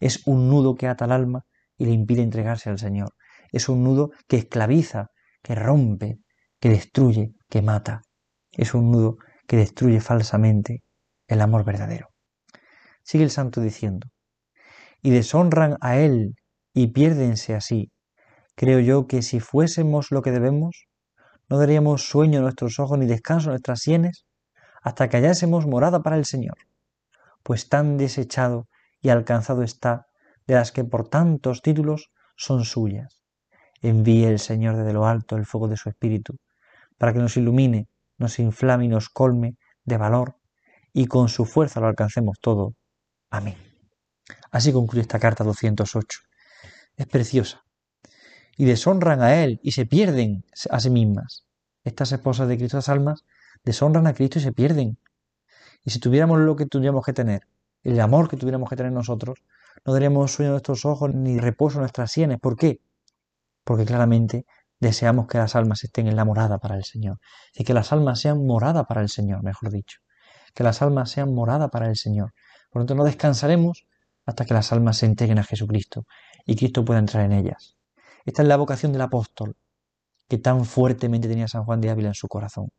es 0.00 0.26
un 0.26 0.48
nudo 0.48 0.74
que 0.74 0.88
ata 0.88 1.04
al 1.04 1.12
alma 1.12 1.44
y 1.78 1.84
le 1.84 1.92
impide 1.92 2.22
entregarse 2.22 2.70
al 2.70 2.80
Señor. 2.80 3.10
Es 3.52 3.68
un 3.68 3.84
nudo 3.84 4.10
que 4.26 4.38
esclaviza, 4.38 5.10
que 5.42 5.54
rompe, 5.54 6.18
que 6.58 6.70
destruye, 6.70 7.30
que 7.48 7.62
mata. 7.62 8.02
Es 8.50 8.74
un 8.74 8.90
nudo 8.90 9.18
que 9.46 9.56
destruye 9.56 10.00
falsamente 10.00 10.82
el 11.28 11.40
amor 11.40 11.64
verdadero. 11.64 12.08
Sigue 13.04 13.22
el 13.22 13.30
santo 13.30 13.60
diciendo, 13.60 14.08
y 15.02 15.10
deshonran 15.10 15.76
a 15.80 15.98
Él 15.98 16.34
y 16.74 16.88
piérdense 16.88 17.54
así. 17.54 17.92
Creo 18.56 18.80
yo 18.80 19.06
que 19.06 19.22
si 19.22 19.38
fuésemos 19.38 20.10
lo 20.10 20.20
que 20.20 20.32
debemos, 20.32 20.89
no 21.50 21.58
daríamos 21.58 22.08
sueño 22.08 22.38
a 22.38 22.42
nuestros 22.42 22.78
ojos 22.78 22.98
ni 22.98 23.06
descanso 23.06 23.48
a 23.48 23.52
nuestras 23.52 23.80
sienes 23.80 24.24
hasta 24.82 25.08
que 25.08 25.16
hallásemos 25.16 25.66
morada 25.66 26.00
para 26.00 26.16
el 26.16 26.24
Señor, 26.24 26.56
pues 27.42 27.68
tan 27.68 27.98
desechado 27.98 28.68
y 29.02 29.08
alcanzado 29.08 29.62
está 29.62 30.06
de 30.46 30.54
las 30.54 30.72
que 30.72 30.84
por 30.84 31.08
tantos 31.08 31.60
títulos 31.60 32.12
son 32.36 32.64
suyas. 32.64 33.22
Envíe 33.82 34.24
el 34.24 34.38
Señor 34.38 34.76
desde 34.76 34.92
lo 34.92 35.06
alto 35.06 35.36
el 35.36 35.44
fuego 35.44 35.68
de 35.68 35.76
su 35.76 35.88
Espíritu, 35.88 36.38
para 36.96 37.12
que 37.12 37.18
nos 37.18 37.36
ilumine, 37.36 37.88
nos 38.16 38.38
inflame 38.38 38.84
y 38.84 38.88
nos 38.88 39.08
colme 39.08 39.56
de 39.84 39.96
valor, 39.96 40.36
y 40.92 41.06
con 41.06 41.28
su 41.28 41.44
fuerza 41.44 41.80
lo 41.80 41.86
alcancemos 41.86 42.38
todo. 42.40 42.74
Amén. 43.30 43.56
Así 44.50 44.72
concluye 44.72 45.02
esta 45.02 45.18
carta 45.18 45.44
208. 45.44 46.20
Es 46.96 47.06
preciosa. 47.06 47.62
Y 48.56 48.64
deshonran 48.64 49.22
a 49.22 49.42
Él 49.42 49.60
y 49.62 49.72
se 49.72 49.86
pierden 49.86 50.44
a 50.70 50.80
sí 50.80 50.90
mismas. 50.90 51.44
Estas 51.84 52.12
esposas 52.12 52.48
de 52.48 52.58
Cristo, 52.58 52.80
almas, 52.86 53.24
deshonran 53.64 54.06
a 54.06 54.14
Cristo 54.14 54.38
y 54.38 54.42
se 54.42 54.52
pierden. 54.52 54.98
Y 55.84 55.90
si 55.90 55.98
tuviéramos 55.98 56.38
lo 56.40 56.56
que 56.56 56.66
tuviéramos 56.66 57.04
que 57.04 57.12
tener, 57.12 57.42
el 57.82 57.98
amor 58.00 58.28
que 58.28 58.36
tuviéramos 58.36 58.68
que 58.68 58.76
tener 58.76 58.92
nosotros, 58.92 59.42
no 59.84 59.92
daríamos 59.92 60.32
sueño 60.32 60.50
a 60.50 60.52
nuestros 60.52 60.84
ojos 60.84 61.14
ni 61.14 61.38
reposo 61.38 61.78
a 61.78 61.80
nuestras 61.80 62.10
sienes. 62.10 62.38
¿Por 62.38 62.56
qué? 62.56 62.80
Porque 63.64 63.84
claramente 63.86 64.44
deseamos 64.78 65.26
que 65.26 65.38
las 65.38 65.56
almas 65.56 65.84
estén 65.84 66.06
en 66.06 66.16
la 66.16 66.24
morada 66.24 66.58
para 66.58 66.76
el 66.76 66.84
Señor. 66.84 67.18
Y 67.54 67.64
que 67.64 67.74
las 67.74 67.92
almas 67.92 68.20
sean 68.20 68.44
morada 68.44 68.84
para 68.84 69.00
el 69.00 69.08
Señor, 69.08 69.42
mejor 69.42 69.70
dicho. 69.70 70.00
Que 70.54 70.64
las 70.64 70.82
almas 70.82 71.10
sean 71.10 71.34
morada 71.34 71.68
para 71.68 71.88
el 71.88 71.96
Señor. 71.96 72.32
Por 72.70 72.82
lo 72.82 72.86
tanto, 72.86 73.02
no 73.02 73.04
descansaremos 73.04 73.86
hasta 74.26 74.44
que 74.44 74.54
las 74.54 74.72
almas 74.72 74.98
se 74.98 75.06
entreguen 75.06 75.38
a 75.38 75.44
Jesucristo 75.44 76.06
y 76.46 76.56
Cristo 76.56 76.84
pueda 76.84 76.98
entrar 76.98 77.24
en 77.24 77.32
ellas. 77.32 77.76
Esta 78.24 78.42
es 78.42 78.48
la 78.48 78.56
vocación 78.56 78.92
del 78.92 79.02
apóstol 79.02 79.56
que 80.28 80.38
tan 80.38 80.64
fuertemente 80.64 81.28
tenía 81.28 81.48
San 81.48 81.64
Juan 81.64 81.80
de 81.80 81.90
Ávila 81.90 82.08
en 82.08 82.14
su 82.14 82.28
corazón 82.28 82.70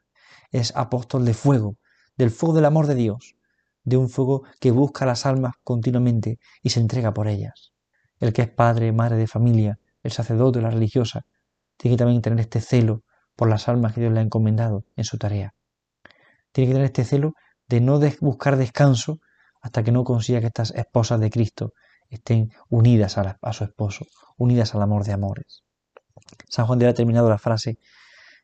es 0.51 0.73
apóstol 0.75 1.25
de 1.25 1.33
fuego, 1.33 1.77
del 2.17 2.31
fuego 2.31 2.55
del 2.55 2.65
amor 2.65 2.87
de 2.87 2.95
Dios, 2.95 3.35
de 3.83 3.97
un 3.97 4.09
fuego 4.09 4.43
que 4.59 4.71
busca 4.71 5.05
las 5.05 5.25
almas 5.25 5.53
continuamente 5.63 6.39
y 6.61 6.69
se 6.69 6.79
entrega 6.79 7.13
por 7.13 7.27
ellas. 7.27 7.71
El 8.19 8.33
que 8.33 8.43
es 8.43 8.49
padre, 8.49 8.91
madre 8.91 9.17
de 9.17 9.27
familia, 9.27 9.79
el 10.03 10.11
sacerdote, 10.11 10.61
la 10.61 10.69
religiosa, 10.69 11.25
tiene 11.77 11.95
que 11.95 11.99
también 11.99 12.21
tener 12.21 12.39
este 12.39 12.61
celo 12.61 13.03
por 13.35 13.49
las 13.49 13.67
almas 13.67 13.93
que 13.93 14.01
Dios 14.01 14.13
le 14.13 14.19
ha 14.19 14.23
encomendado 14.23 14.85
en 14.95 15.03
su 15.03 15.17
tarea. 15.17 15.55
Tiene 16.51 16.67
que 16.67 16.73
tener 16.73 16.85
este 16.85 17.05
celo 17.05 17.33
de 17.67 17.81
no 17.81 17.99
buscar 18.19 18.57
descanso 18.57 19.19
hasta 19.61 19.83
que 19.83 19.91
no 19.91 20.03
consiga 20.03 20.41
que 20.41 20.47
estas 20.47 20.71
esposas 20.71 21.19
de 21.19 21.29
Cristo 21.29 21.73
estén 22.11 22.51
unidas 22.69 23.17
a, 23.17 23.53
su 23.53 23.63
esposo, 23.63 24.05
unidas 24.37 24.75
al 24.75 24.81
amor 24.81 25.03
de 25.03 25.13
amores. 25.13 25.63
San 26.49 26.67
Juan 26.67 26.77
de 26.77 26.87
ha 26.87 26.93
terminado 26.93 27.29
la 27.29 27.37
frase 27.39 27.79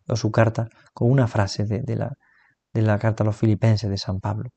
o 0.08 0.16
su 0.16 0.32
carta 0.32 0.70
con 0.94 1.12
una 1.12 1.28
frase 1.28 1.66
de, 1.66 1.96
la, 1.96 2.14
de 2.74 2.82
la 2.82 2.98
carta 2.98 3.24
a 3.24 3.26
los 3.26 3.36
filipenses 3.36 3.90
de 3.90 3.98
San 3.98 4.20
Pablo. 4.20 4.50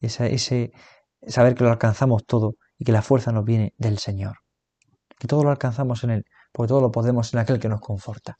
ese 0.00 0.72
saber 1.26 1.54
que 1.54 1.64
lo 1.64 1.70
alcanzamos 1.70 2.24
todo 2.24 2.54
y 2.78 2.84
que 2.84 2.92
la 2.92 3.02
fuerza 3.02 3.32
nos 3.32 3.44
viene 3.44 3.74
del 3.78 3.98
Señor. 3.98 4.38
Que 5.18 5.26
todo 5.26 5.42
lo 5.42 5.50
alcanzamos 5.50 6.04
en 6.04 6.10
Él, 6.10 6.24
porque 6.52 6.68
todo 6.68 6.80
lo 6.80 6.90
podemos 6.90 7.32
en 7.34 7.40
aquel 7.40 7.58
que 7.58 7.68
nos 7.68 7.80
conforta. 7.80 8.36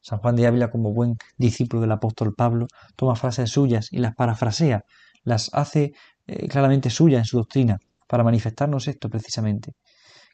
San 0.00 0.18
Juan 0.18 0.34
de 0.34 0.46
Ávila, 0.46 0.70
como 0.70 0.92
buen 0.92 1.16
discípulo 1.36 1.80
del 1.80 1.92
apóstol 1.92 2.34
Pablo, 2.34 2.66
toma 2.96 3.14
frases 3.14 3.50
suyas 3.50 3.92
y 3.92 3.98
las 3.98 4.14
parafrasea, 4.14 4.84
las 5.22 5.50
hace 5.52 5.92
eh, 6.26 6.48
claramente 6.48 6.90
suyas 6.90 7.20
en 7.20 7.24
su 7.24 7.36
doctrina, 7.38 7.78
para 8.12 8.24
manifestarnos 8.24 8.88
esto 8.88 9.08
precisamente, 9.08 9.72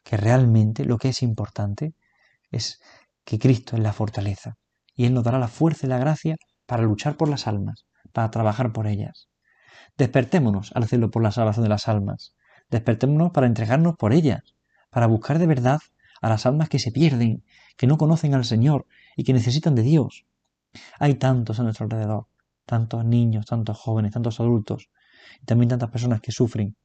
que 0.03 0.17
realmente 0.17 0.83
lo 0.83 0.97
que 0.97 1.07
es 1.07 1.23
importante 1.23 1.93
es 2.51 2.81
que 3.23 3.39
Cristo 3.39 3.77
es 3.77 3.81
la 3.81 3.93
fortaleza, 3.93 4.55
y 4.97 5.05
Él 5.05 5.13
nos 5.13 5.23
dará 5.23 5.39
la 5.39 5.47
fuerza 5.47 5.85
y 5.85 5.89
la 5.89 5.97
gracia 5.97 6.35
para 6.65 6.83
luchar 6.83 7.15
por 7.15 7.29
las 7.29 7.47
almas, 7.47 7.85
para 8.11 8.29
trabajar 8.31 8.73
por 8.73 8.85
ellas. 8.85 9.29
Despertémonos 9.97 10.73
al 10.75 10.83
hacerlo 10.83 11.09
por 11.09 11.23
la 11.23 11.31
salvación 11.31 11.63
de 11.63 11.69
las 11.69 11.87
almas. 11.87 12.35
Despertémonos 12.69 13.31
para 13.31 13.47
entregarnos 13.47 13.95
por 13.95 14.11
ellas, 14.11 14.41
para 14.89 15.07
buscar 15.07 15.39
de 15.39 15.47
verdad 15.47 15.79
a 16.21 16.27
las 16.27 16.45
almas 16.45 16.67
que 16.67 16.79
se 16.79 16.91
pierden, 16.91 17.45
que 17.77 17.87
no 17.87 17.97
conocen 17.97 18.33
al 18.33 18.43
Señor 18.43 18.87
y 19.15 19.23
que 19.23 19.31
necesitan 19.31 19.73
de 19.73 19.83
Dios. 19.83 20.25
Hay 20.99 21.13
tantos 21.13 21.61
a 21.61 21.63
nuestro 21.63 21.85
alrededor, 21.85 22.27
tantos 22.65 23.05
niños, 23.05 23.45
tantos 23.45 23.77
jóvenes, 23.77 24.11
tantos 24.11 24.41
adultos, 24.41 24.89
y 25.41 25.45
también 25.45 25.69
tantas 25.69 25.91
personas 25.91 26.19
que 26.19 26.33
sufren, 26.33 26.75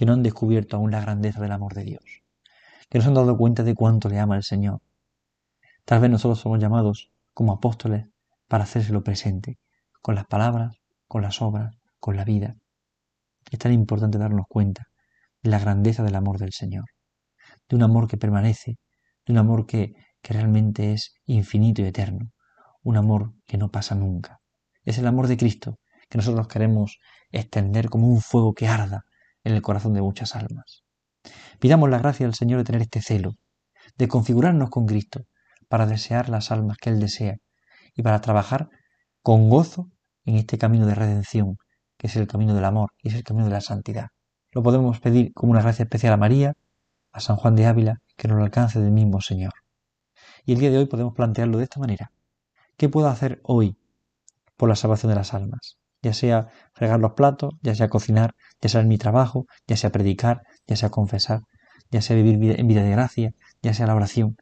que 0.00 0.06
no 0.06 0.14
han 0.14 0.22
descubierto 0.22 0.78
aún 0.78 0.92
la 0.92 1.02
grandeza 1.02 1.42
del 1.42 1.52
amor 1.52 1.74
de 1.74 1.84
Dios, 1.84 2.02
que 2.88 2.96
no 2.96 3.02
se 3.02 3.08
han 3.08 3.14
dado 3.14 3.36
cuenta 3.36 3.64
de 3.64 3.74
cuánto 3.74 4.08
le 4.08 4.18
ama 4.18 4.34
el 4.34 4.42
Señor. 4.42 4.80
Tal 5.84 6.00
vez 6.00 6.10
nosotros 6.10 6.40
somos 6.40 6.58
llamados 6.58 7.10
como 7.34 7.52
apóstoles 7.52 8.06
para 8.48 8.64
hacérselo 8.64 9.04
presente, 9.04 9.58
con 10.00 10.14
las 10.14 10.24
palabras, 10.24 10.78
con 11.06 11.20
las 11.20 11.42
obras, 11.42 11.76
con 11.98 12.16
la 12.16 12.24
vida. 12.24 12.56
Es 13.50 13.58
tan 13.58 13.74
importante 13.74 14.16
darnos 14.16 14.46
cuenta 14.48 14.84
de 15.42 15.50
la 15.50 15.58
grandeza 15.58 16.02
del 16.02 16.14
amor 16.14 16.38
del 16.38 16.54
Señor, 16.54 16.86
de 17.68 17.76
un 17.76 17.82
amor 17.82 18.08
que 18.08 18.16
permanece, 18.16 18.78
de 19.26 19.32
un 19.34 19.38
amor 19.38 19.66
que, 19.66 19.92
que 20.22 20.32
realmente 20.32 20.94
es 20.94 21.12
infinito 21.26 21.82
y 21.82 21.88
eterno, 21.88 22.30
un 22.82 22.96
amor 22.96 23.34
que 23.46 23.58
no 23.58 23.70
pasa 23.70 23.94
nunca. 23.96 24.40
Es 24.82 24.96
el 24.96 25.06
amor 25.06 25.26
de 25.26 25.36
Cristo 25.36 25.78
que 26.08 26.16
nosotros 26.16 26.48
queremos 26.48 26.96
extender 27.30 27.90
como 27.90 28.08
un 28.08 28.22
fuego 28.22 28.54
que 28.54 28.66
arda 28.66 29.04
en 29.44 29.54
el 29.54 29.62
corazón 29.62 29.94
de 29.94 30.02
muchas 30.02 30.34
almas. 30.36 30.82
Pidamos 31.58 31.90
la 31.90 31.98
gracia 31.98 32.26
del 32.26 32.34
Señor 32.34 32.58
de 32.58 32.64
tener 32.64 32.82
este 32.82 33.02
celo, 33.02 33.32
de 33.96 34.08
configurarnos 34.08 34.70
con 34.70 34.86
Cristo 34.86 35.24
para 35.68 35.86
desear 35.86 36.28
las 36.28 36.50
almas 36.50 36.78
que 36.78 36.90
Él 36.90 37.00
desea 37.00 37.36
y 37.94 38.02
para 38.02 38.20
trabajar 38.20 38.68
con 39.22 39.50
gozo 39.50 39.90
en 40.24 40.36
este 40.36 40.58
camino 40.58 40.86
de 40.86 40.94
redención, 40.94 41.56
que 41.96 42.06
es 42.06 42.16
el 42.16 42.26
camino 42.26 42.54
del 42.54 42.64
amor 42.64 42.90
y 43.02 43.08
es 43.08 43.14
el 43.14 43.24
camino 43.24 43.46
de 43.46 43.52
la 43.52 43.60
santidad. 43.60 44.08
Lo 44.52 44.62
podemos 44.62 45.00
pedir 45.00 45.32
como 45.34 45.52
una 45.52 45.62
gracia 45.62 45.84
especial 45.84 46.12
a 46.12 46.16
María, 46.16 46.54
a 47.12 47.20
San 47.20 47.36
Juan 47.36 47.56
de 47.56 47.66
Ávila, 47.66 47.98
que 48.16 48.28
nos 48.28 48.38
lo 48.38 48.44
alcance 48.44 48.80
del 48.80 48.90
mismo 48.90 49.20
Señor. 49.20 49.52
Y 50.44 50.52
el 50.52 50.60
día 50.60 50.70
de 50.70 50.78
hoy 50.78 50.86
podemos 50.86 51.14
plantearlo 51.14 51.58
de 51.58 51.64
esta 51.64 51.80
manera. 51.80 52.10
¿Qué 52.76 52.88
puedo 52.88 53.08
hacer 53.08 53.40
hoy 53.44 53.76
por 54.56 54.68
la 54.68 54.76
salvación 54.76 55.10
de 55.10 55.16
las 55.16 55.34
almas? 55.34 55.79
Ya 56.02 56.14
sea 56.14 56.48
fregar 56.72 56.98
los 57.00 57.12
platos, 57.12 57.54
ya 57.62 57.74
sea 57.74 57.88
cocinar, 57.88 58.34
ya 58.60 58.68
sea 58.68 58.80
en 58.80 58.88
mi 58.88 58.98
trabajo, 58.98 59.46
ya 59.66 59.76
sea 59.76 59.90
predicar, 59.90 60.42
ya 60.66 60.76
sea 60.76 60.90
confesar, 60.90 61.40
ya 61.90 62.00
sea 62.00 62.16
vivir 62.16 62.58
en 62.58 62.66
vida 62.68 62.82
de 62.82 62.90
gracia, 62.90 63.32
ya 63.62 63.74
sea 63.74 63.86
la 63.86 63.94
oración. 63.94 64.36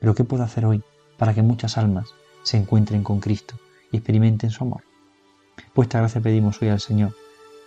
Pero 0.00 0.14
¿qué 0.14 0.24
puedo 0.24 0.42
hacer 0.42 0.66
hoy 0.66 0.82
para 1.16 1.34
que 1.34 1.42
muchas 1.42 1.78
almas 1.78 2.10
se 2.42 2.56
encuentren 2.56 3.02
con 3.02 3.20
Cristo 3.20 3.56
y 3.92 3.98
experimenten 3.98 4.50
su 4.50 4.64
amor? 4.64 4.82
Pues 5.74 5.86
esta 5.86 5.98
gracia 5.98 6.20
pedimos 6.20 6.60
hoy 6.60 6.68
al 6.68 6.80
Señor, 6.80 7.14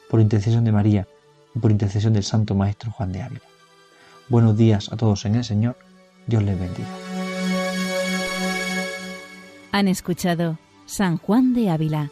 por 0.10 0.19
intercesión 0.19 0.63
de 0.63 0.71
María 0.71 1.08
y 1.56 1.60
por 1.60 1.71
intercesión 1.71 2.13
del 2.13 2.23
Santo 2.23 2.56
Maestro 2.56 2.91
Juan 2.91 3.12
de 3.12 3.21
Ávila. 3.21 3.45
Buenos 4.28 4.58
días 4.58 4.91
a 4.91 4.97
todos 4.97 5.25
en 5.25 5.36
el 5.36 5.43
Señor. 5.43 5.78
Dios 6.28 6.43
les 6.43 6.60
bendiga. 6.60 6.89
Han 9.71 9.88
escuchado 9.88 10.60
San 10.86 11.17
Juan 11.17 11.54
de 11.54 11.69
Ávila, 11.69 12.12